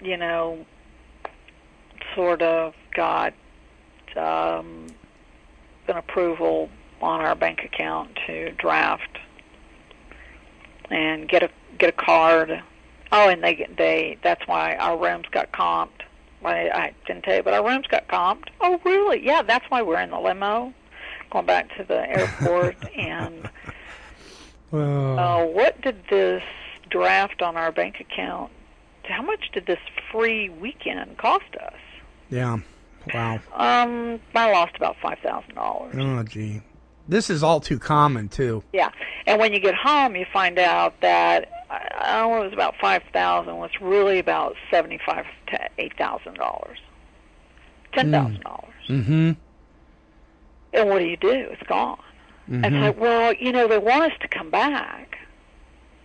[0.00, 0.66] you know,
[2.14, 3.32] sort of got
[4.16, 4.88] um,
[5.88, 6.68] an approval
[7.02, 9.18] on our bank account to draft
[10.90, 12.62] and get a get a card.
[13.12, 15.90] Oh, and they they that's why our rooms got comped.
[16.44, 18.48] I, I didn't tell you, but our rooms got comped.
[18.60, 19.24] Oh, really?
[19.24, 20.72] Yeah, that's why we're in the limo,
[21.30, 22.76] going back to the airport.
[22.96, 23.48] and
[24.72, 25.16] Oh.
[25.16, 26.42] uh, what did this
[26.90, 28.50] draft on our bank account?
[29.04, 29.78] How much did this
[30.10, 31.78] free weekend cost us?
[32.30, 32.58] Yeah.
[33.14, 33.40] Wow.
[33.54, 35.94] Um, I lost about five thousand dollars.
[35.98, 36.62] Oh, gee.
[37.08, 38.64] This is all too common too.
[38.72, 38.90] Yeah,
[39.26, 42.74] and when you get home, you find out that I don't know, it was about
[42.80, 43.56] five thousand.
[43.58, 46.78] Was really about seventy-five to eight thousand dollars,
[47.92, 48.74] ten thousand dollars.
[48.88, 49.32] Mm-hmm.
[50.72, 51.30] And what do you do?
[51.30, 52.00] It's gone.
[52.48, 55.18] And It's like, well, you know, they want us to come back.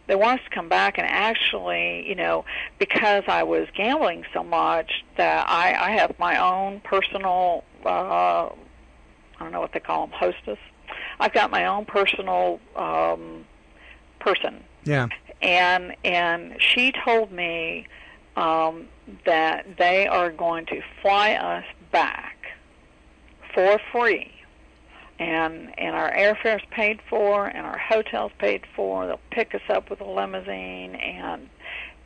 [0.08, 2.44] They want us to come back and actually, you know,
[2.80, 8.50] because I was gambling so much that I, I have my own personal, uh, I
[9.40, 10.58] don't know what they call them, hostess.
[11.20, 13.46] I've got my own personal um,
[14.20, 15.08] person Yeah.
[15.42, 17.88] and and she told me
[18.36, 18.88] um,
[19.26, 22.38] that they are going to fly us back
[23.54, 24.32] for free,
[25.22, 29.06] and and our airfare's paid for, and our hotel's paid for.
[29.06, 31.48] They'll pick us up with a limousine, and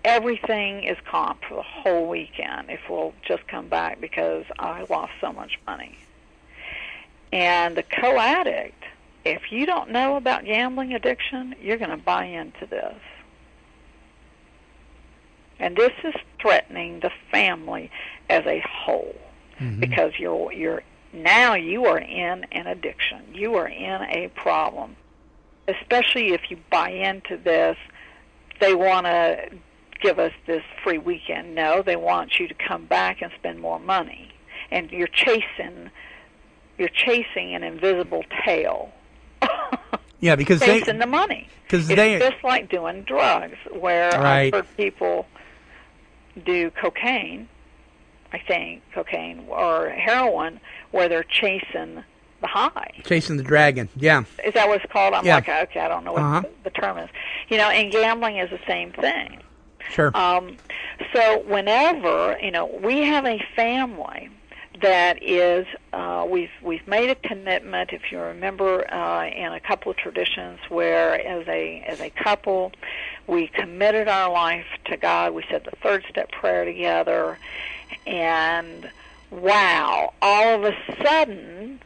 [0.04, 5.14] everything is comped for the whole weekend if we'll just come back because I lost
[5.22, 5.98] so much money.
[7.32, 8.84] And the co-addict,
[9.24, 12.98] if you don't know about gambling addiction, you're going to buy into this.
[15.58, 17.90] And this is threatening the family
[18.30, 19.16] as a whole
[19.60, 19.80] mm-hmm.
[19.80, 20.84] because you're you're
[21.16, 23.22] now you are in an addiction.
[23.34, 24.96] You are in a problem.
[25.68, 27.78] Especially if you buy into this,
[28.60, 29.50] they want to
[30.02, 31.56] give us this free weekend.
[31.56, 34.32] No, they want you to come back and spend more money.
[34.72, 35.90] And you're chasing
[36.78, 38.92] you're chasing an invisible tail.
[40.22, 41.48] Yeah, because they chasing the money.
[41.64, 44.46] because It's they just like doing drugs, where Right.
[44.48, 45.28] I've heard people
[46.46, 47.48] do cocaine,
[48.36, 50.60] I think cocaine or heroin,
[50.92, 52.04] where they're chasing
[52.42, 52.92] the high.
[53.06, 53.88] chasing the dragon.
[53.96, 54.24] Yeah.
[54.44, 55.14] Is that what it's called?
[55.14, 55.36] I'm Yeah.
[55.36, 56.44] like, okay, I don't know what Uh-huh.
[56.66, 57.10] the, term is.
[57.48, 59.40] You know, and gambling is the same thing.
[59.90, 60.12] Sure.
[60.16, 60.58] Um,
[61.14, 64.30] so whenever you know we have a family
[64.82, 67.92] that is, uh, we've we've made a commitment.
[67.94, 72.72] If you remember, uh, in a couple of traditions, where as a as a couple,
[73.28, 75.34] we committed our life to God.
[75.34, 77.38] We said the third step prayer together,
[78.06, 78.90] and
[79.32, 80.14] wow!
[80.22, 81.82] All of a sudden,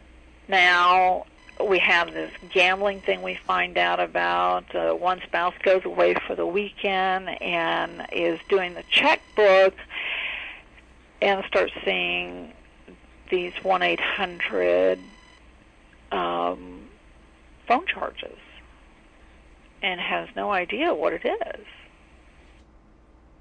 [0.47, 1.25] now
[1.63, 4.73] we have this gambling thing we find out about.
[4.73, 9.75] Uh, one spouse goes away for the weekend and is doing the checkbook
[11.21, 12.53] and starts seeing
[13.29, 14.99] these 1 800
[16.11, 16.87] um,
[17.67, 18.37] phone charges
[19.81, 21.65] and has no idea what it is.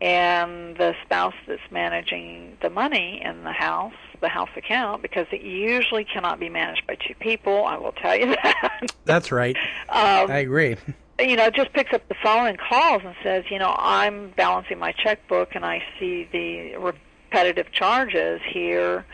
[0.00, 5.42] And the spouse that's managing the money in the house, the house account, because it
[5.42, 8.92] usually cannot be managed by two people, I will tell you that.
[9.04, 9.56] That's right.
[9.88, 10.76] um, I agree.
[11.18, 14.78] you know, just picks up the phone and calls and says, you know, I'm balancing
[14.78, 19.04] my checkbook and I see the repetitive charges here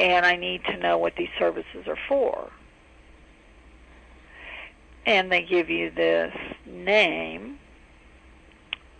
[0.00, 2.50] and I need to know what these services are for.
[5.04, 6.34] And they give you this
[6.66, 7.58] name,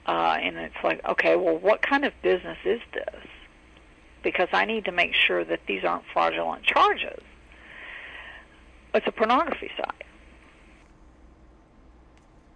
[0.07, 3.27] uh, and it's like, okay, well, what kind of business is this?
[4.23, 7.23] Because I need to make sure that these aren't fraudulent charges.
[8.93, 10.05] It's a pornography site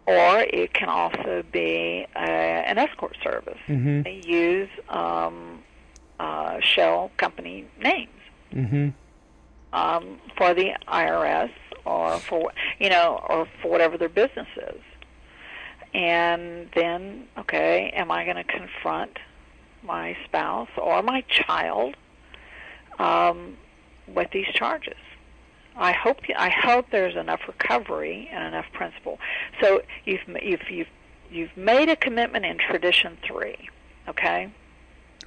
[0.07, 3.59] or it can also be uh, an escort service.
[3.69, 4.03] Mm-hmm.
[4.03, 5.63] They use um,
[6.21, 8.11] uh, shell company names
[8.53, 8.91] Mm-hmm.
[9.73, 11.51] um, for the IRS
[11.85, 14.81] or for you know or for whatever their business is.
[15.93, 19.19] And then, okay, am I going to confront
[19.85, 21.97] my spouse or my child
[22.99, 23.57] um,
[24.09, 24.97] with these charges?
[25.77, 29.19] I hope I hope there's enough recovery and enough principle.
[29.61, 30.89] So you've you've you've
[31.31, 33.69] you've made a commitment in tradition three,
[34.09, 34.53] okay?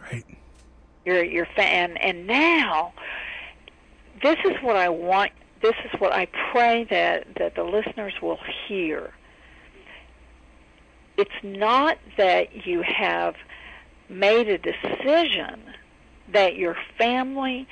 [0.02, 0.26] Right.
[1.08, 2.92] You're you're fa- and and now
[4.22, 5.32] this is what I want.
[5.62, 9.14] This is what I pray that that the listeners will hear.
[11.16, 13.36] It's not that you have
[14.10, 15.62] made a decision
[16.34, 17.70] that your family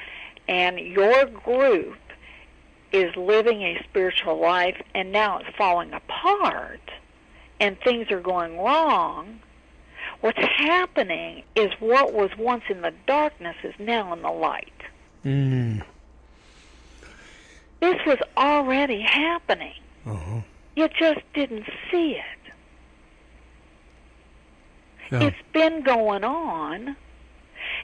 [0.48, 1.98] and your group
[2.94, 6.80] is living a spiritual life and now it's falling apart
[7.60, 9.42] and things are going wrong.
[10.22, 14.72] What's happening is what was once in the darkness is now in the light.
[15.24, 15.84] Mm.
[17.80, 19.74] This was already happening.
[20.06, 20.42] Uh-huh.
[20.76, 22.24] You just didn't see it.
[25.12, 25.24] Yeah.
[25.24, 26.96] It's been going on.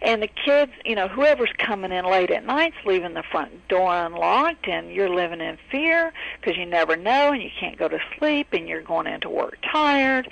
[0.02, 3.94] And the kids, you know, whoever's coming in late at night's leaving the front door
[3.94, 8.00] unlocked, and you're living in fear because you never know, and you can't go to
[8.18, 10.30] sleep, and you're going into work tired.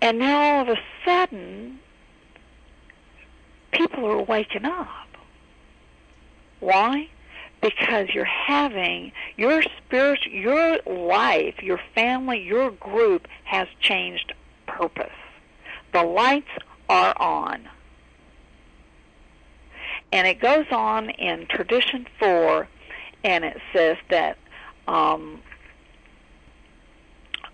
[0.00, 1.80] And now all of a sudden,
[3.72, 5.08] people are waking up.
[6.60, 7.08] Why?
[7.60, 14.32] Because you're having your spirit, your life, your family, your group has changed
[14.66, 15.10] purpose.
[15.92, 16.50] The lights
[16.88, 17.68] are on.
[20.12, 22.68] And it goes on in tradition four,
[23.24, 24.38] and it says that
[24.86, 25.40] um,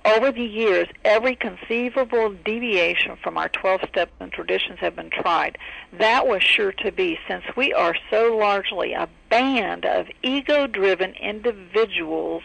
[0.05, 5.59] over the years, every conceivable deviation from our 12 steps and traditions have been tried.
[5.93, 11.15] That was sure to be, since we are so largely a band of ego driven
[11.15, 12.43] individuals,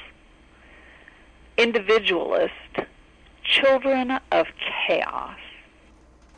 [1.57, 2.53] individualist,
[3.43, 4.47] children of
[4.87, 5.37] chaos.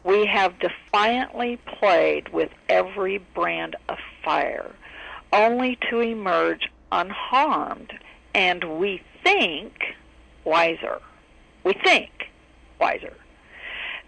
[0.05, 4.71] We have defiantly played with every brand of fire,
[5.33, 7.91] only to emerge unharmed,
[8.33, 9.95] and we think
[10.45, 11.01] wiser.
[11.69, 12.09] We think
[12.81, 13.13] wiser.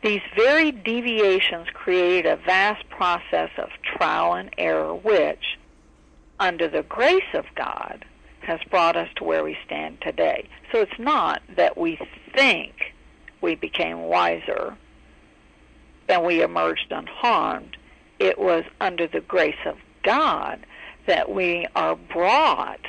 [0.01, 5.59] These very deviations created a vast process of trial and error, which,
[6.39, 8.03] under the grace of God,
[8.39, 10.49] has brought us to where we stand today.
[10.71, 11.99] So it's not that we
[12.33, 12.95] think
[13.41, 14.75] we became wiser
[16.09, 17.77] and we emerged unharmed.
[18.17, 20.65] It was under the grace of God
[21.05, 22.87] that we are brought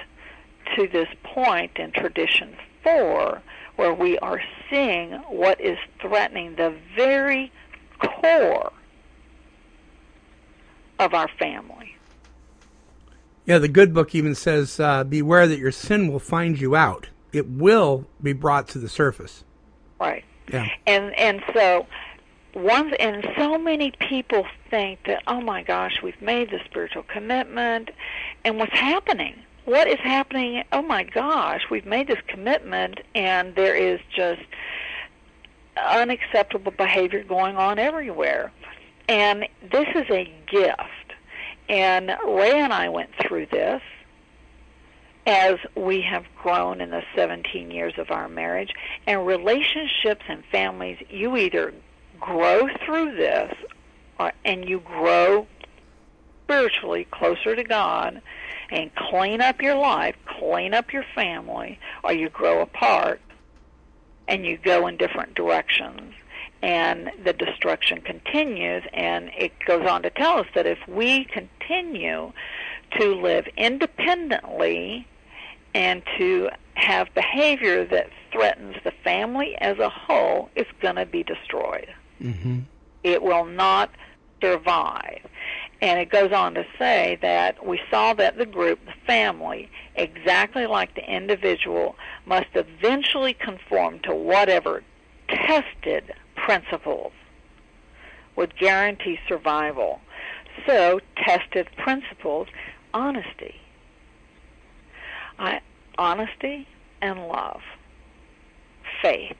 [0.77, 3.43] to this point in tradition four
[3.77, 7.53] where we are seeing what is threatening the very
[7.99, 8.73] core
[10.99, 11.97] of our family.
[13.45, 17.09] Yeah, the good book even says, uh, "Beware that your sin will find you out.
[17.33, 19.45] It will be brought to the surface."
[20.01, 20.25] Right.
[20.53, 20.68] Yeah.
[20.87, 21.87] And and so
[22.53, 27.91] one and so many people think that oh my gosh, we've made the spiritual commitment
[28.45, 29.35] and what's happening?
[29.64, 30.64] What is happening?
[30.72, 34.42] Oh my gosh, we've made this commitment and there is just
[35.76, 38.50] unacceptable behavior going on everywhere.
[39.08, 41.14] And this is a gift.
[41.68, 43.80] And Ray and I went through this
[45.26, 48.74] as we have grown in the 17 years of our marriage.
[49.06, 51.72] And relationships and families, you either
[52.18, 53.54] grow through this
[54.18, 55.46] or, and you grow
[56.45, 58.22] spiritually closer to God
[58.70, 63.20] and clean up your life, clean up your family, or you grow apart
[64.28, 66.14] and you go in different directions
[66.62, 72.32] and the destruction continues and it goes on to tell us that if we continue
[72.99, 75.07] to live independently
[75.74, 81.22] and to have behavior that threatens the family as a whole, it's going to be
[81.22, 81.93] destroyed.
[82.20, 82.61] Mm-hmm.
[83.03, 83.90] It will not
[84.40, 85.26] survive.
[85.83, 90.64] And it goes on to say that we saw that the group, the family, exactly
[90.66, 94.85] like the individual, must eventually conform to whatever
[95.28, 97.12] tested principles
[98.37, 100.01] would guarantee survival.
[100.66, 102.47] So, tested principles,
[102.95, 103.57] honesty.
[105.41, 105.61] I,
[105.99, 106.68] honesty
[107.01, 107.61] and love,
[109.03, 109.37] faith.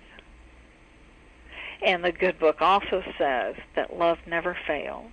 [1.83, 5.13] And the good book also says that love never fails.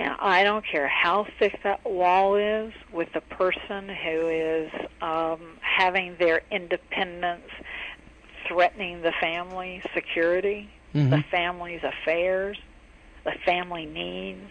[0.00, 4.70] And I don't care how thick that wall is with the person who is
[5.02, 7.50] um, having their independence
[8.48, 11.10] threatening the family security, Mhm.
[11.10, 12.56] the family's affairs,
[13.24, 14.50] the family needs.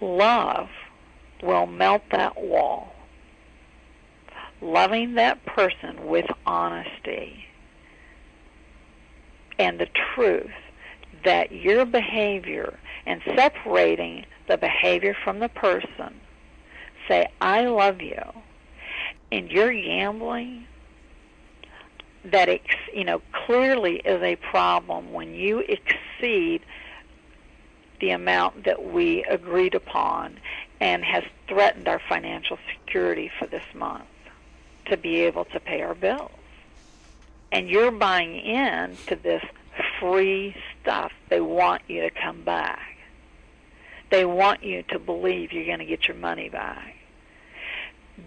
[0.00, 0.70] Love
[1.42, 2.94] will melt that wall.
[4.60, 7.46] Loving that person with honesty
[9.58, 10.52] and the truth
[11.24, 16.20] that your behavior and separating the behavior from the person
[17.08, 18.22] say i love you
[19.32, 20.66] and you're gambling
[22.24, 26.62] that ex, you know clearly is a problem when you exceed
[28.00, 30.38] the amount that we agreed upon
[30.80, 34.04] and has threatened our financial security for this month
[34.84, 36.30] to be able to pay our bills
[37.52, 39.42] and you're buying in to this
[40.00, 41.12] free stuff.
[41.28, 42.85] They want you to come back.
[44.10, 46.94] They want you to believe you're going to get your money back.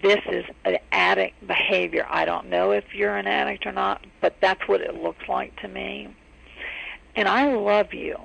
[0.02, 2.06] This is an addict behavior.
[2.10, 5.60] I don't know if you're an addict or not, but that's what it looks like
[5.62, 6.16] to me.
[7.16, 8.18] And I love you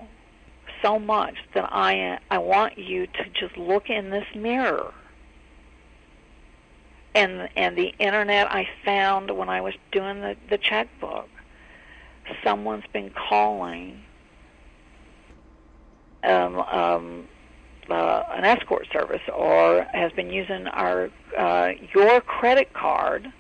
[0.83, 4.93] so much that I I want you to just look in this mirror.
[7.15, 11.29] And and the internet I found when I was doing the the checkbook,
[12.45, 14.03] someone's been calling
[16.25, 17.29] um, um,
[17.91, 23.33] uh, an escort service or has been using our uh, your credit card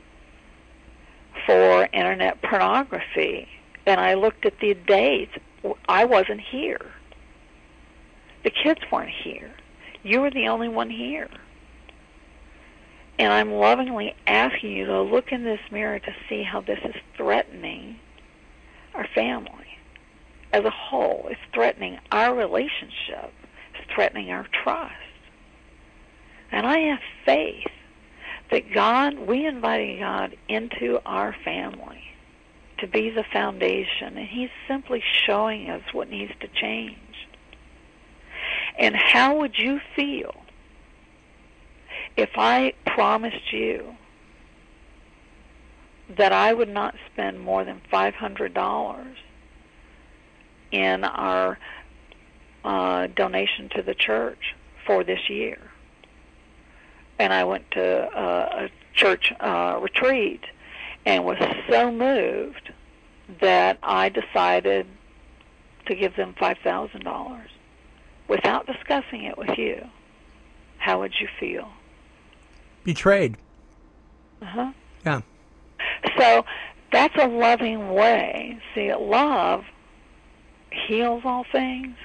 [1.47, 3.49] for internet pornography.
[3.87, 5.33] And I looked at the dates.
[5.89, 6.93] I wasn't here.
[8.45, 9.51] The kids weren't here.
[10.03, 11.29] You were the only one here.
[13.19, 16.95] And I'm lovingly asking you to look in this mirror to see how this is
[17.17, 17.99] threatening
[18.95, 19.79] our family
[20.53, 21.27] as a whole.
[21.31, 23.33] It's threatening our relationship.
[23.95, 24.93] Threatening our trust.
[26.51, 27.71] And I have faith
[28.51, 32.03] that God, we invited God into our family
[32.79, 36.99] to be the foundation, and He's simply showing us what needs to change.
[38.79, 40.35] And how would you feel
[42.17, 43.95] if I promised you
[46.17, 49.07] that I would not spend more than $500
[50.71, 51.59] in our
[52.65, 54.55] uh, donation to the church
[54.87, 55.59] for this year?
[57.19, 60.45] And I went to uh, a church uh, retreat
[61.07, 61.39] and was
[61.69, 62.73] so moved
[63.41, 64.87] that I decided
[65.87, 67.41] to give them $5,000
[68.29, 69.85] without discussing it with you.
[70.79, 71.69] How would you feel?
[72.85, 73.37] Betrayed.
[74.43, 74.73] Uh huh.
[75.05, 75.21] Yeah.
[76.19, 76.45] So
[76.93, 78.59] that's a loving way.
[78.75, 79.65] See, love
[80.71, 81.97] heals all things.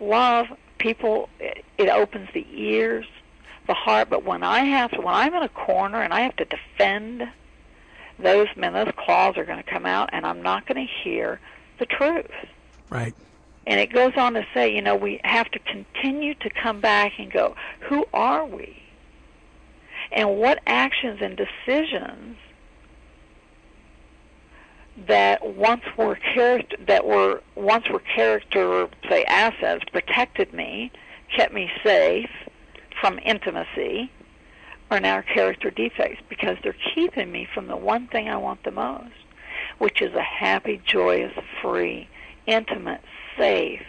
[0.00, 0.46] Love,
[0.78, 3.06] people, it, it opens the ears,
[3.66, 4.08] the heart.
[4.10, 7.28] But when I have to, when I'm in a corner and I have to defend
[8.18, 11.40] those men, those claws are going to come out, and I'm not going to hear
[11.78, 12.30] the truth.
[12.90, 13.14] Right.
[13.66, 17.12] And it goes on to say, you know, we have to continue to come back
[17.18, 18.82] and go, who are we?
[20.10, 22.38] And what actions and decisions
[25.06, 30.90] that once were character that were once were character say assets protected me,
[31.34, 32.30] kept me safe
[33.00, 34.10] from intimacy,
[34.90, 38.70] are now character defects because they're keeping me from the one thing I want the
[38.70, 39.12] most,
[39.78, 41.32] which is a happy, joyous,
[41.62, 42.08] free,
[42.46, 43.02] intimate,
[43.36, 43.86] safe,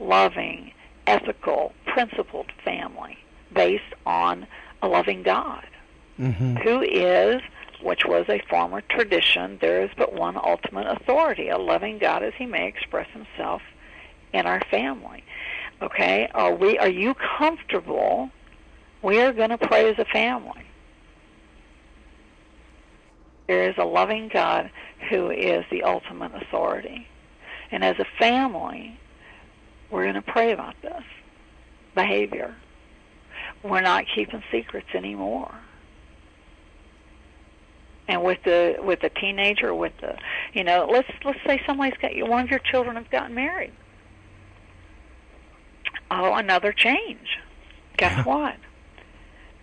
[0.00, 0.72] loving,
[1.06, 3.16] ethical, principled family
[3.52, 4.46] based on
[4.82, 5.64] a loving God
[6.18, 6.56] Mm-hmm.
[6.56, 7.40] who is,
[7.82, 12.32] which was a former tradition, there is but one ultimate authority, a loving God as
[12.36, 13.62] he may express himself
[14.32, 15.24] in our family.
[15.80, 16.28] Okay?
[16.34, 18.30] Are we are you comfortable?
[19.02, 20.64] We are going to pray as a family.
[23.46, 24.70] There is a loving God
[25.08, 27.06] who is the ultimate authority.
[27.70, 28.98] And as a family,
[29.90, 31.02] we're going to pray about this
[31.94, 32.54] behavior.
[33.62, 35.54] We're not keeping secrets anymore
[38.08, 40.16] and with the with the teenager with the
[40.54, 43.72] you know let's let's say somebody's got one of your children has gotten married.
[46.10, 47.38] Oh another change.
[47.98, 48.56] Guess what?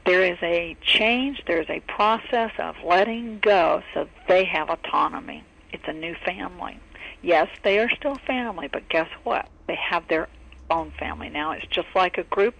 [0.05, 5.43] There is a change there's a process of letting go so they have autonomy.
[5.71, 6.79] It's a new family.
[7.23, 9.49] Yes they are still family but guess what?
[9.67, 10.29] They have their
[10.69, 11.51] own family now.
[11.51, 12.55] It's just like a group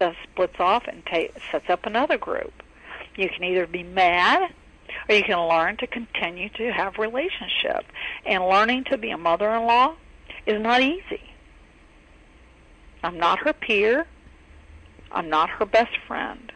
[0.00, 2.52] that splits off and ta- sets up another group.
[3.16, 4.52] You can either be mad
[5.08, 7.84] or you can learn to continue to have relationship.
[8.24, 9.94] And learning to be a mother-in-law
[10.46, 11.22] is not easy.
[13.02, 14.06] I'm not her peer.
[15.12, 16.52] I'm not her best friend.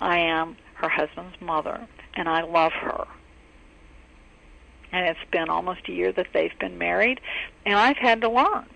[0.00, 3.06] I am her husband's mother, and I love her.
[4.92, 7.20] And it's been almost a year that they've been married,
[7.64, 8.66] and I've had to learn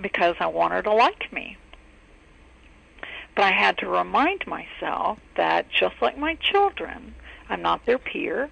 [0.00, 1.56] because I want her to like me.
[3.34, 7.14] But I had to remind myself that just like my children,
[7.52, 8.48] I'm not their peer,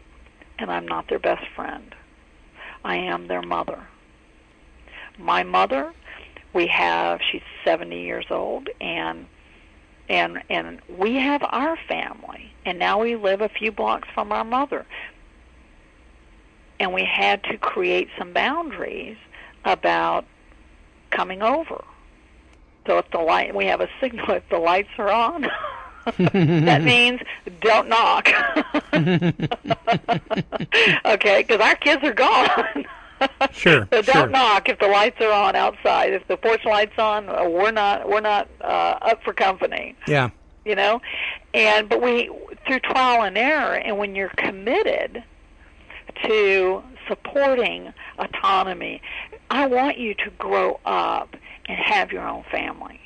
[0.59, 1.95] and I'm not their best friend.
[2.85, 3.83] I am their mother.
[5.17, 5.95] My mother,
[6.53, 9.27] we have she's 70 years old and
[10.11, 14.45] and and we have our family and now we live a few blocks from our
[14.45, 14.85] mother.
[16.79, 19.17] And we had to create some boundaries
[19.65, 20.27] about
[21.11, 21.85] coming over.
[22.87, 25.47] So if the light we have a signal if the lights are on
[26.19, 27.21] that means
[27.61, 28.29] don't knock.
[31.05, 32.87] okay, because our kids are gone.
[33.53, 34.29] Sure, so don't sure.
[34.29, 36.15] knock if the lights are on outside.
[36.15, 39.95] If the porch lights on, uh, we're not we're not uh, up for company.
[40.07, 40.31] Yeah.
[40.65, 41.03] You know,
[41.53, 42.31] and but we
[42.67, 45.23] through trial and error, and when you're committed
[46.25, 49.03] to supporting autonomy.
[49.51, 51.35] I want you to grow up
[51.67, 53.01] and have your own family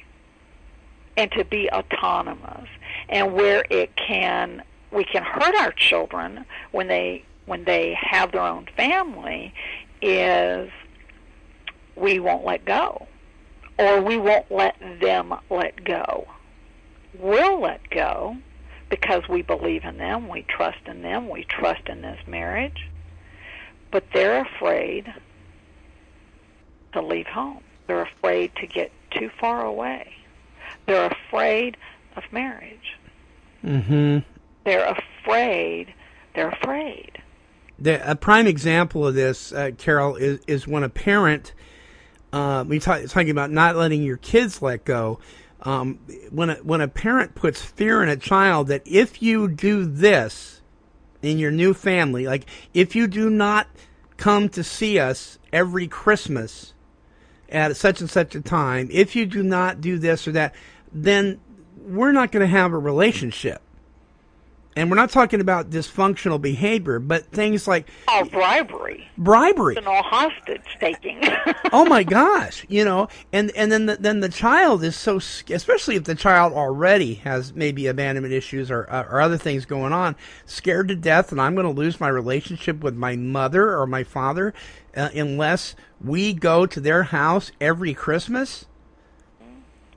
[1.16, 2.68] and to be autonomous.
[3.08, 8.40] And where it can we can hurt our children when they when they have their
[8.42, 9.52] own family
[10.00, 10.70] is
[11.96, 13.06] we won't let go
[13.78, 16.26] or we won't let them let go.
[17.18, 18.36] We'll let go
[18.88, 22.88] because we believe in them, we trust in them, we trust in this marriage,
[23.90, 25.12] but they're afraid
[26.92, 27.62] to leave home.
[27.86, 30.12] They're afraid to get too far away.
[30.86, 31.76] They're afraid
[32.16, 32.98] of marriage.
[33.64, 34.18] Mm-hmm.
[34.64, 35.92] They're afraid.
[36.34, 37.22] They're afraid.
[37.78, 41.52] The, a prime example of this, uh, Carol, is, is when a parent,
[42.32, 45.18] uh, we talk, talking about not letting your kids let go.
[45.62, 45.98] Um,
[46.30, 50.60] when a, when a parent puts fear in a child that if you do this
[51.22, 52.44] in your new family, like
[52.74, 53.66] if you do not
[54.16, 56.74] come to see us every Christmas
[57.48, 60.54] at such and such a time, if you do not do this or that,
[60.92, 61.40] then
[61.84, 63.60] we're not going to have a relationship.
[64.76, 69.76] And we're not talking about dysfunctional behavior, but things like Oh, bribery bribery.
[69.76, 71.20] and all hostage taking.
[71.72, 75.94] oh my gosh, you know, and and then the, then the child is so, especially
[75.94, 80.16] if the child already has maybe abandonment issues or uh, or other things going on,
[80.44, 84.02] scared to death, and I'm going to lose my relationship with my mother or my
[84.02, 84.52] father
[84.96, 88.66] uh, unless we go to their house every Christmas.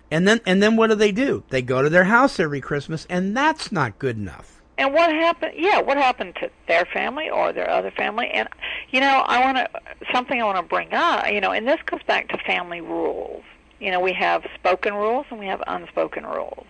[0.09, 1.43] And then and then what do they do?
[1.49, 4.61] They go to their house every Christmas, and that's not good enough.
[4.77, 5.53] And what happened?
[5.57, 8.29] Yeah, what happened to their family or their other family?
[8.29, 8.47] And
[8.89, 9.69] you know, I want to
[10.13, 11.29] something I want to bring up.
[11.31, 13.43] You know, and this goes back to family rules.
[13.79, 16.65] You know, we have spoken rules and we have unspoken rules.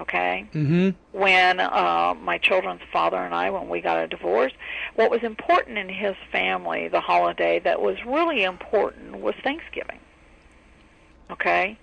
[0.00, 0.46] Okay.
[0.54, 0.90] Mm-hmm.
[1.18, 4.52] When uh, my children's father and I, when we got a divorce,
[4.94, 9.98] what was important in his family, the holiday that was really important, was Thanksgiving.
[11.30, 11.76] Okay.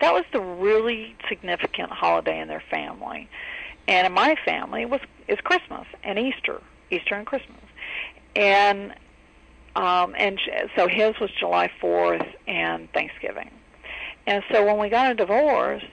[0.00, 3.28] That was the really significant holiday in their family
[3.88, 7.60] and in my family it was is Christmas and Easter, Easter and Christmas,
[8.36, 8.94] and
[9.74, 10.38] um, and
[10.76, 13.50] so his was July Fourth and Thanksgiving,
[14.26, 15.84] and so when we got a divorce,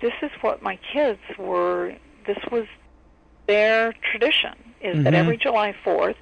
[0.00, 1.94] this is what my kids were.
[2.26, 2.66] This was
[3.46, 5.18] their tradition is that Mhm.
[5.18, 6.16] every July Fourth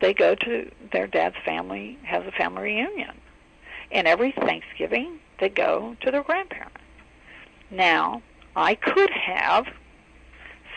[0.00, 3.20] they go to their dad's family has a family reunion,
[3.92, 6.76] and every Thanksgiving they go to their grandparents.
[7.70, 8.22] Now
[8.56, 9.66] I could have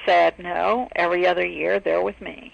[0.06, 2.54] said no every other year they're with me.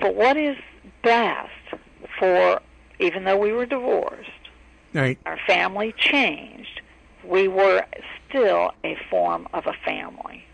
[0.00, 0.56] But what is
[1.02, 1.50] best
[2.18, 2.60] for
[2.98, 4.30] even though we were divorced,
[4.92, 5.18] Right.
[5.26, 6.80] our family changed,
[7.24, 7.84] we were
[8.28, 10.44] still a form of a family.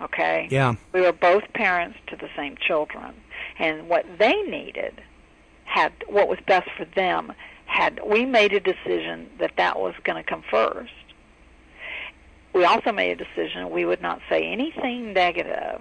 [0.00, 0.48] Okay?
[0.50, 0.74] Yeah.
[0.92, 3.14] We were both parents to the same children,
[3.58, 5.00] and what they needed
[5.64, 7.32] had what was best for them
[7.72, 10.92] had we made a decision that that was going to come first.
[12.52, 15.80] We also made a decision we would not say anything negative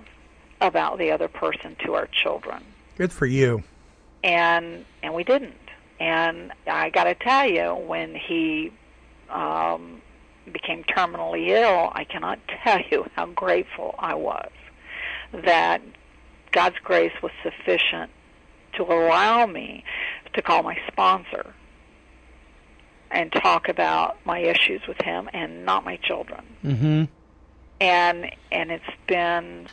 [0.62, 2.64] about the other person to our children,
[2.98, 3.64] Good for you.
[4.24, 5.56] and and we didn't.
[6.00, 8.72] And I got to tell you, when he
[9.30, 10.02] um,
[10.52, 14.50] became terminally ill, I cannot tell you how grateful I was
[15.34, 15.82] that
[16.52, 18.10] God's grace was sufficient
[18.74, 19.84] to allow me
[20.34, 21.54] to call my sponsor
[23.12, 26.44] and talk about my issues with him and not my children.
[26.64, 27.04] Mm-hmm.
[27.80, 29.68] And and it's been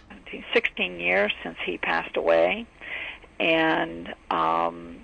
[0.55, 2.66] 16 years since he passed away,
[3.39, 4.97] and um,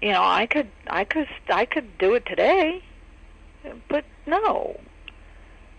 [0.00, 2.82] you know I could I could I could do it today,
[3.88, 4.80] but no.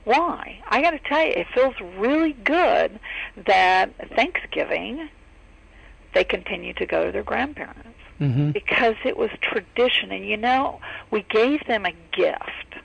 [0.04, 0.62] Why?
[0.70, 2.98] I got to tell you, it feels really good
[3.46, 5.10] that Thanksgiving
[6.14, 8.52] they continue to go to their grandparents Mm-hmm.
[8.52, 10.12] because it was tradition.
[10.12, 10.80] And you know
[11.12, 12.76] we gave them a gift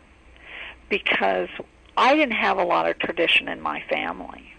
[0.90, 1.48] because
[1.96, 4.52] I didn't have a lot of tradition in my family.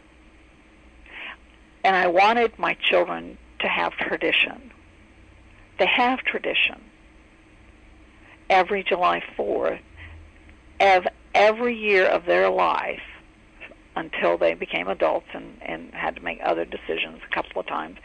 [1.83, 4.71] And I wanted my children to have tradition.
[5.77, 6.81] They have tradition.
[8.49, 9.79] Every July 4th
[10.79, 13.01] of every year of their life
[13.95, 17.97] until they became adults and, and had to make other decisions a couple of times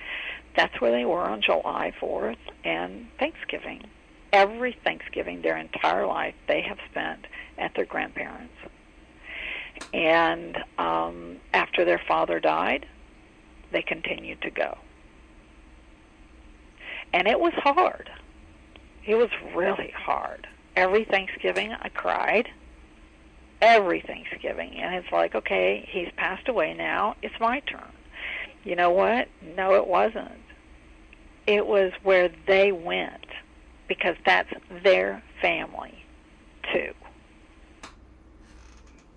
[0.57, 3.85] that's where they were on July 4th and Thanksgiving.
[4.33, 7.27] Every Thanksgiving, their entire life, they have spent
[7.57, 8.55] at their grandparents.
[9.95, 12.87] And um, after their father died,
[13.71, 14.79] they continued to go.
[17.13, 18.11] And it was hard.
[19.07, 20.47] It was really hard.
[20.77, 22.49] Every Thanksgiving, I cried.
[23.63, 24.75] Every Thanksgiving.
[24.75, 27.17] And it's like, okay, he's passed away now.
[27.23, 27.93] It's my turn
[28.65, 29.29] You know what?
[29.57, 30.31] No, it wasn't.
[31.47, 33.25] It was where they went
[33.89, 34.53] because that's
[34.83, 36.05] their family
[36.73, 36.93] too.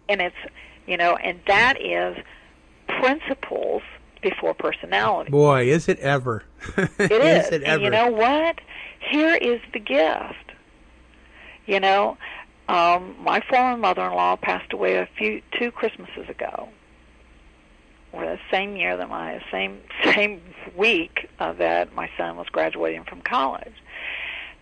[0.07, 0.35] And it's,
[0.87, 2.17] you know, and that is
[2.87, 3.81] principles
[4.21, 5.31] before personality.
[5.31, 6.43] Boy, is it ever.
[6.77, 7.51] It is.
[7.51, 8.59] it and you know what?
[8.99, 10.51] Here is the gift.
[11.65, 12.17] You know,
[12.67, 16.69] um, my former mother-in-law passed away a few two Christmases ago,
[18.13, 20.41] or the same year that my same same
[20.75, 23.73] week uh, that my son was graduating from college.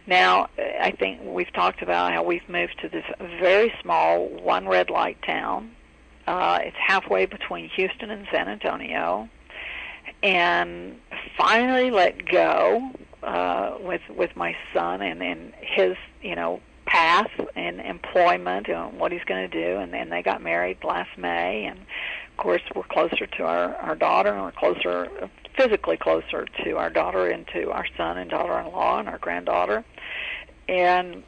[0.08, 3.06] Now, I think we've talked about how we've moved to this
[3.40, 5.72] very small one red light town.
[6.26, 9.30] Uh, it's halfway between Houston and San Antonio
[10.24, 11.00] and
[11.38, 12.92] finally let go
[13.24, 19.12] uh, with with my son and and his you know path and employment and what
[19.12, 21.80] he's going to do and then they got married last May and
[22.40, 27.28] course we're closer to our our daughter and we're closer physically closer to our daughter
[27.28, 29.84] and to our son and daughter-in-law and our granddaughter
[30.70, 31.22] and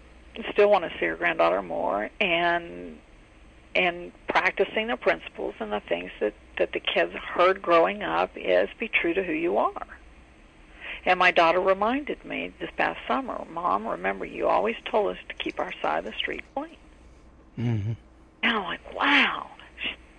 [0.52, 2.98] still want to see our granddaughter more and
[3.76, 8.70] and practicing the principles and the things that that the kids heard growing up is
[8.80, 9.88] be true to who you are.
[11.06, 15.36] And my daughter reminded me this past summer, Mom, remember you always told us to
[15.36, 16.78] keep our side of the street clean.
[17.56, 17.92] hmm
[18.44, 19.50] And I'm like, wow,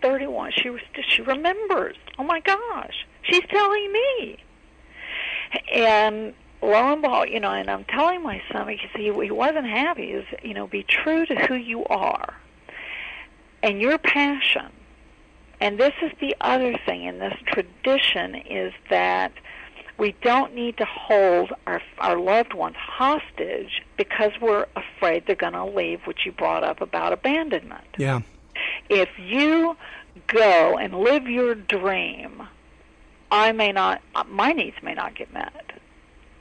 [0.02, 0.52] 31.
[0.56, 1.96] She was she remembers.
[2.18, 4.36] Oh my gosh, she's telling me.
[5.72, 9.66] And lo and behold, you know, and I'm telling my son because he he wasn't
[9.66, 10.12] happy.
[10.12, 12.34] Is you know, be true to who you are
[13.62, 14.66] and your passion.
[15.60, 19.32] And this is the other thing in this tradition is that
[19.96, 25.52] we don't need to hold our our loved ones hostage because we're afraid they're going
[25.52, 27.86] to leave, which you brought up about abandonment.
[27.96, 28.22] Yeah.
[28.88, 29.76] If you
[30.26, 32.42] go and live your dream,
[33.30, 35.72] I may not my needs may not get met.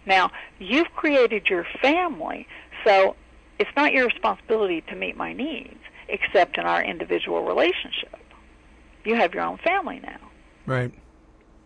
[0.05, 2.47] Now, you've created your family,
[2.83, 3.15] so
[3.59, 8.19] it's not your responsibility to meet my needs except in our individual relationship.
[9.05, 10.19] You have your own family now.
[10.65, 10.91] Right.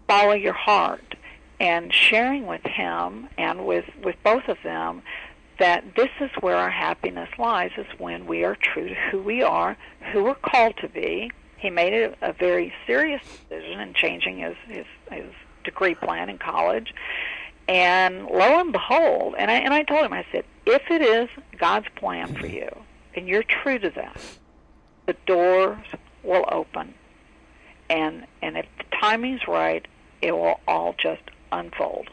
[0.07, 1.15] Follow your heart
[1.59, 5.01] and sharing with him and with, with both of them
[5.59, 9.41] that this is where our happiness lies is when we are true to who we
[9.41, 9.77] are,
[10.11, 11.31] who we're called to be.
[11.57, 15.31] He made a, a very serious decision in changing his, his, his
[15.63, 16.93] degree plan in college.
[17.67, 21.29] And lo and behold, and I, and I told him, I said, if it is
[21.57, 22.69] God's plan for you,
[23.15, 24.21] and you're true to that,
[25.07, 25.85] the doors
[26.23, 26.93] will open.
[27.89, 29.87] And and if the timing's right,
[30.21, 32.09] it will all just unfold.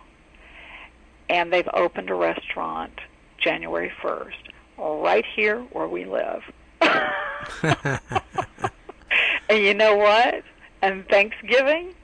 [1.28, 3.00] And they've opened a restaurant
[3.42, 6.42] January 1st, right here where we live.
[9.48, 10.42] and you know what?
[10.80, 11.94] And Thanksgiving,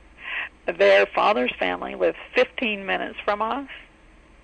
[0.67, 3.69] their father's family lives 15 minutes from us.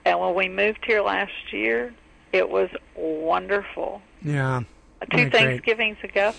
[0.05, 1.95] And when we moved here last year,
[2.33, 4.63] it was wonderful Yeah.
[5.11, 5.33] two Yeah, great.
[5.33, 6.33] Thanksgivings ago,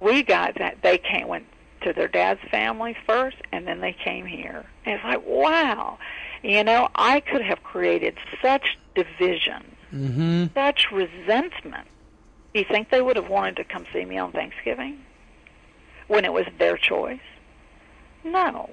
[0.00, 1.46] we got that they came went
[1.82, 4.64] to their dad's family first, and then they came here.
[4.84, 5.98] And it's like, wow,
[6.42, 11.86] you know, I could have created such division, hmm such resentment.
[12.54, 14.98] Do you think they would have wanted to come see me on Thanksgiving
[16.08, 17.20] when it was their choice?
[18.24, 18.70] No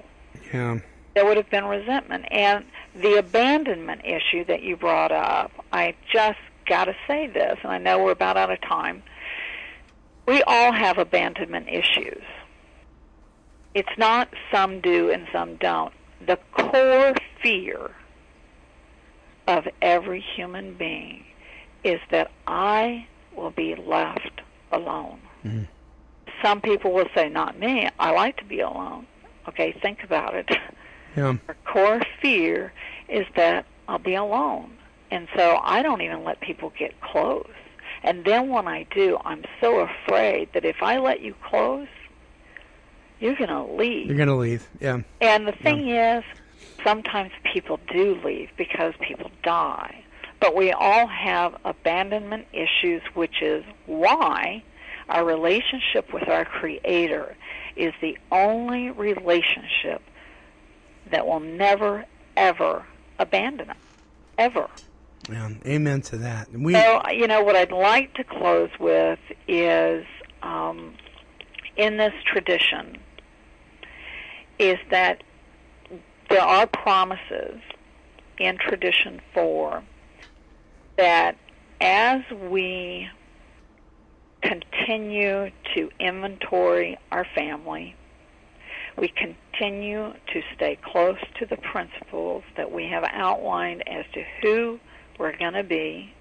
[0.52, 0.78] Yeah.
[1.14, 2.24] there would have been resentment.
[2.30, 2.64] And
[2.94, 7.78] the abandonment issue that you brought up, I just got to say this, and I
[7.78, 9.02] know we're about out of time.
[10.26, 12.22] We all have abandonment issues.
[13.74, 15.92] It's not some do and some don't.
[16.26, 17.90] The core fear
[19.50, 21.24] of every human being
[21.82, 25.20] is that I will be left alone.
[25.44, 25.66] Mhm.
[26.42, 29.06] Some people will say, not me, I like to be alone.
[29.48, 30.48] Okay, think about it.
[31.16, 31.34] Yeah.
[31.48, 32.72] Our core fear
[33.08, 34.70] is that I'll be alone.
[35.10, 37.50] And so I don't even let people get close.
[38.04, 41.88] And then when I do, I'm so afraid that if I let you close,
[43.18, 44.06] you're going to leave.
[44.06, 44.68] You're gonna leave.
[44.80, 45.00] Yeah.
[45.20, 46.22] And the thing is,
[46.84, 50.04] sometimes people do leave because people die.
[50.40, 54.62] But we all have abandonment issues, which is why
[55.08, 57.36] our relationship with our Creator
[57.76, 60.02] is the only relationship
[61.10, 62.06] that will never,
[62.36, 62.86] ever
[63.18, 63.76] abandon us.
[64.38, 64.68] Ever.
[65.28, 65.50] Yeah.
[65.66, 66.50] Amen to that.
[66.50, 66.72] We.
[66.72, 70.06] So, you know, what I'd like to close with is
[70.42, 70.94] um,
[71.76, 72.98] in this tradition
[74.58, 75.22] is that
[76.30, 77.60] there are promises
[78.38, 79.82] in tradition four
[80.96, 81.36] that
[81.80, 83.08] as we
[84.42, 87.94] continue to inventory our family,
[88.96, 94.78] we continue to stay close to the principles that we have outlined as to who
[95.18, 96.14] we're going to be.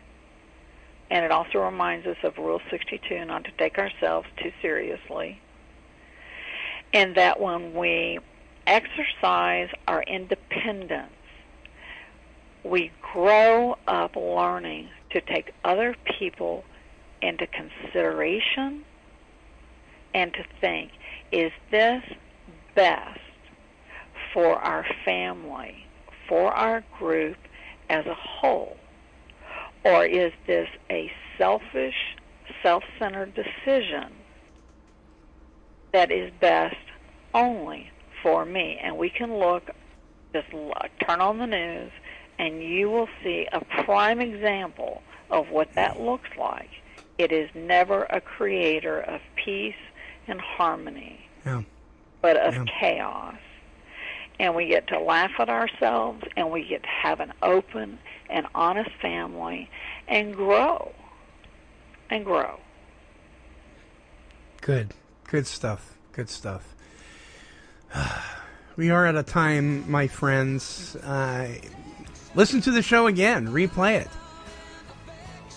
[1.11, 5.39] And it also reminds us of Rule 62 not to take ourselves too seriously.
[6.93, 8.19] And that when we
[8.69, 11.11] exercise our independence,
[12.63, 16.63] we grow up learning to take other people
[17.21, 18.85] into consideration
[20.13, 20.91] and to think,
[21.31, 22.03] is this
[22.75, 23.19] best
[24.33, 25.87] for our family,
[26.27, 27.37] for our group
[27.89, 28.77] as a whole?
[29.83, 31.95] Or is this a selfish,
[32.61, 34.13] self centered decision
[35.91, 36.75] that is best
[37.33, 37.89] only
[38.21, 38.79] for me?
[38.81, 39.69] And we can look,
[40.33, 41.91] just look, turn on the news,
[42.37, 46.69] and you will see a prime example of what that looks like.
[47.17, 49.75] It is never a creator of peace
[50.27, 51.63] and harmony, Yeah.
[52.21, 52.65] but of Yeah.
[52.79, 53.35] chaos.
[54.39, 57.99] And we get to laugh at ourselves and we get to have an open
[58.29, 59.69] and honest family
[60.07, 60.93] and grow.
[62.09, 62.59] And grow.
[64.61, 64.93] Good.
[65.25, 65.97] Good stuff.
[66.13, 66.73] Good stuff.
[68.75, 70.95] We are at a time, my friends.
[70.95, 71.49] Uh,
[72.33, 73.49] listen to the show again.
[73.49, 74.07] Replay it.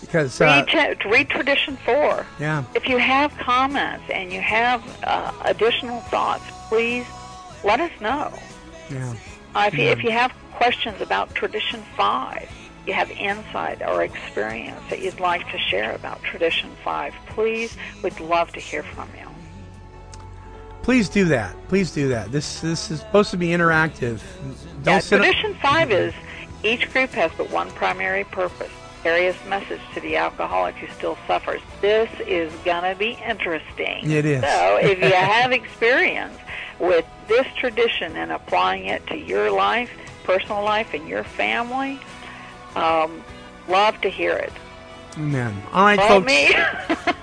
[0.01, 2.27] Because, uh, read, read Tradition 4.
[2.41, 2.65] yeah.
[2.75, 7.07] If you have comments and you have uh, additional thoughts, please
[7.63, 8.33] let us know.
[8.91, 9.15] Yeah.
[9.55, 9.91] Uh, if, you, Yeah.
[9.93, 12.51] if you have questions about Tradition 5,
[12.89, 18.19] you have insight or experience that you'd like to share about Tradition 5, please, we'd
[18.19, 19.29] love to hear from you.
[20.83, 21.55] Please do that.
[21.69, 22.33] Please do that.
[22.33, 24.21] This this is supposed to be interactive.
[24.83, 25.01] Don't Yeah.
[25.01, 26.15] Tradition 5 is
[26.65, 28.71] each group has but one primary purpose.
[29.03, 31.61] Carry a message to the alcoholic who still suffers.
[31.81, 34.09] This is going to be interesting.
[34.09, 34.43] It is.
[34.43, 36.39] So if you have experience
[36.79, 39.91] with this tradition and applying it to your life,
[40.23, 41.99] personal life, and your family,
[42.77, 43.25] um,
[43.69, 44.53] love to hear it.
[45.19, 45.55] Amen.
[45.73, 46.27] All right, Call folks.
[46.27, 46.55] me.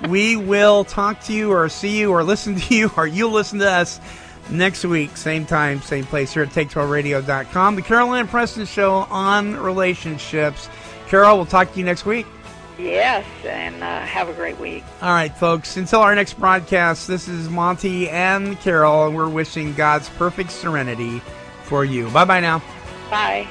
[0.09, 3.59] we will talk to you or see you or listen to you or you'll listen
[3.59, 3.99] to us
[4.49, 7.75] next week, same time, same place here at take12radio.com.
[7.75, 10.69] The Carol Ann Preston Show on relationships.
[11.07, 12.25] Carol, we'll talk to you next week.
[12.77, 14.83] yes, and uh, have a great week.
[15.01, 15.75] All right, folks.
[15.77, 21.21] Until our next broadcast, this is Monty and Carol, and we're wishing God's perfect serenity
[21.63, 22.09] for you.
[22.11, 22.61] Bye bye now.
[23.09, 23.47] Bye.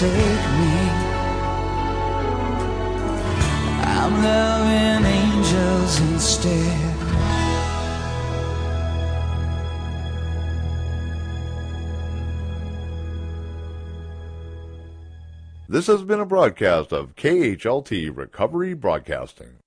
[0.00, 0.16] Forsake
[0.58, 0.74] me.
[3.84, 6.96] I'm loving angels instead.
[15.68, 19.58] This has been a broadcast of KHLT Recovery Broadcasting.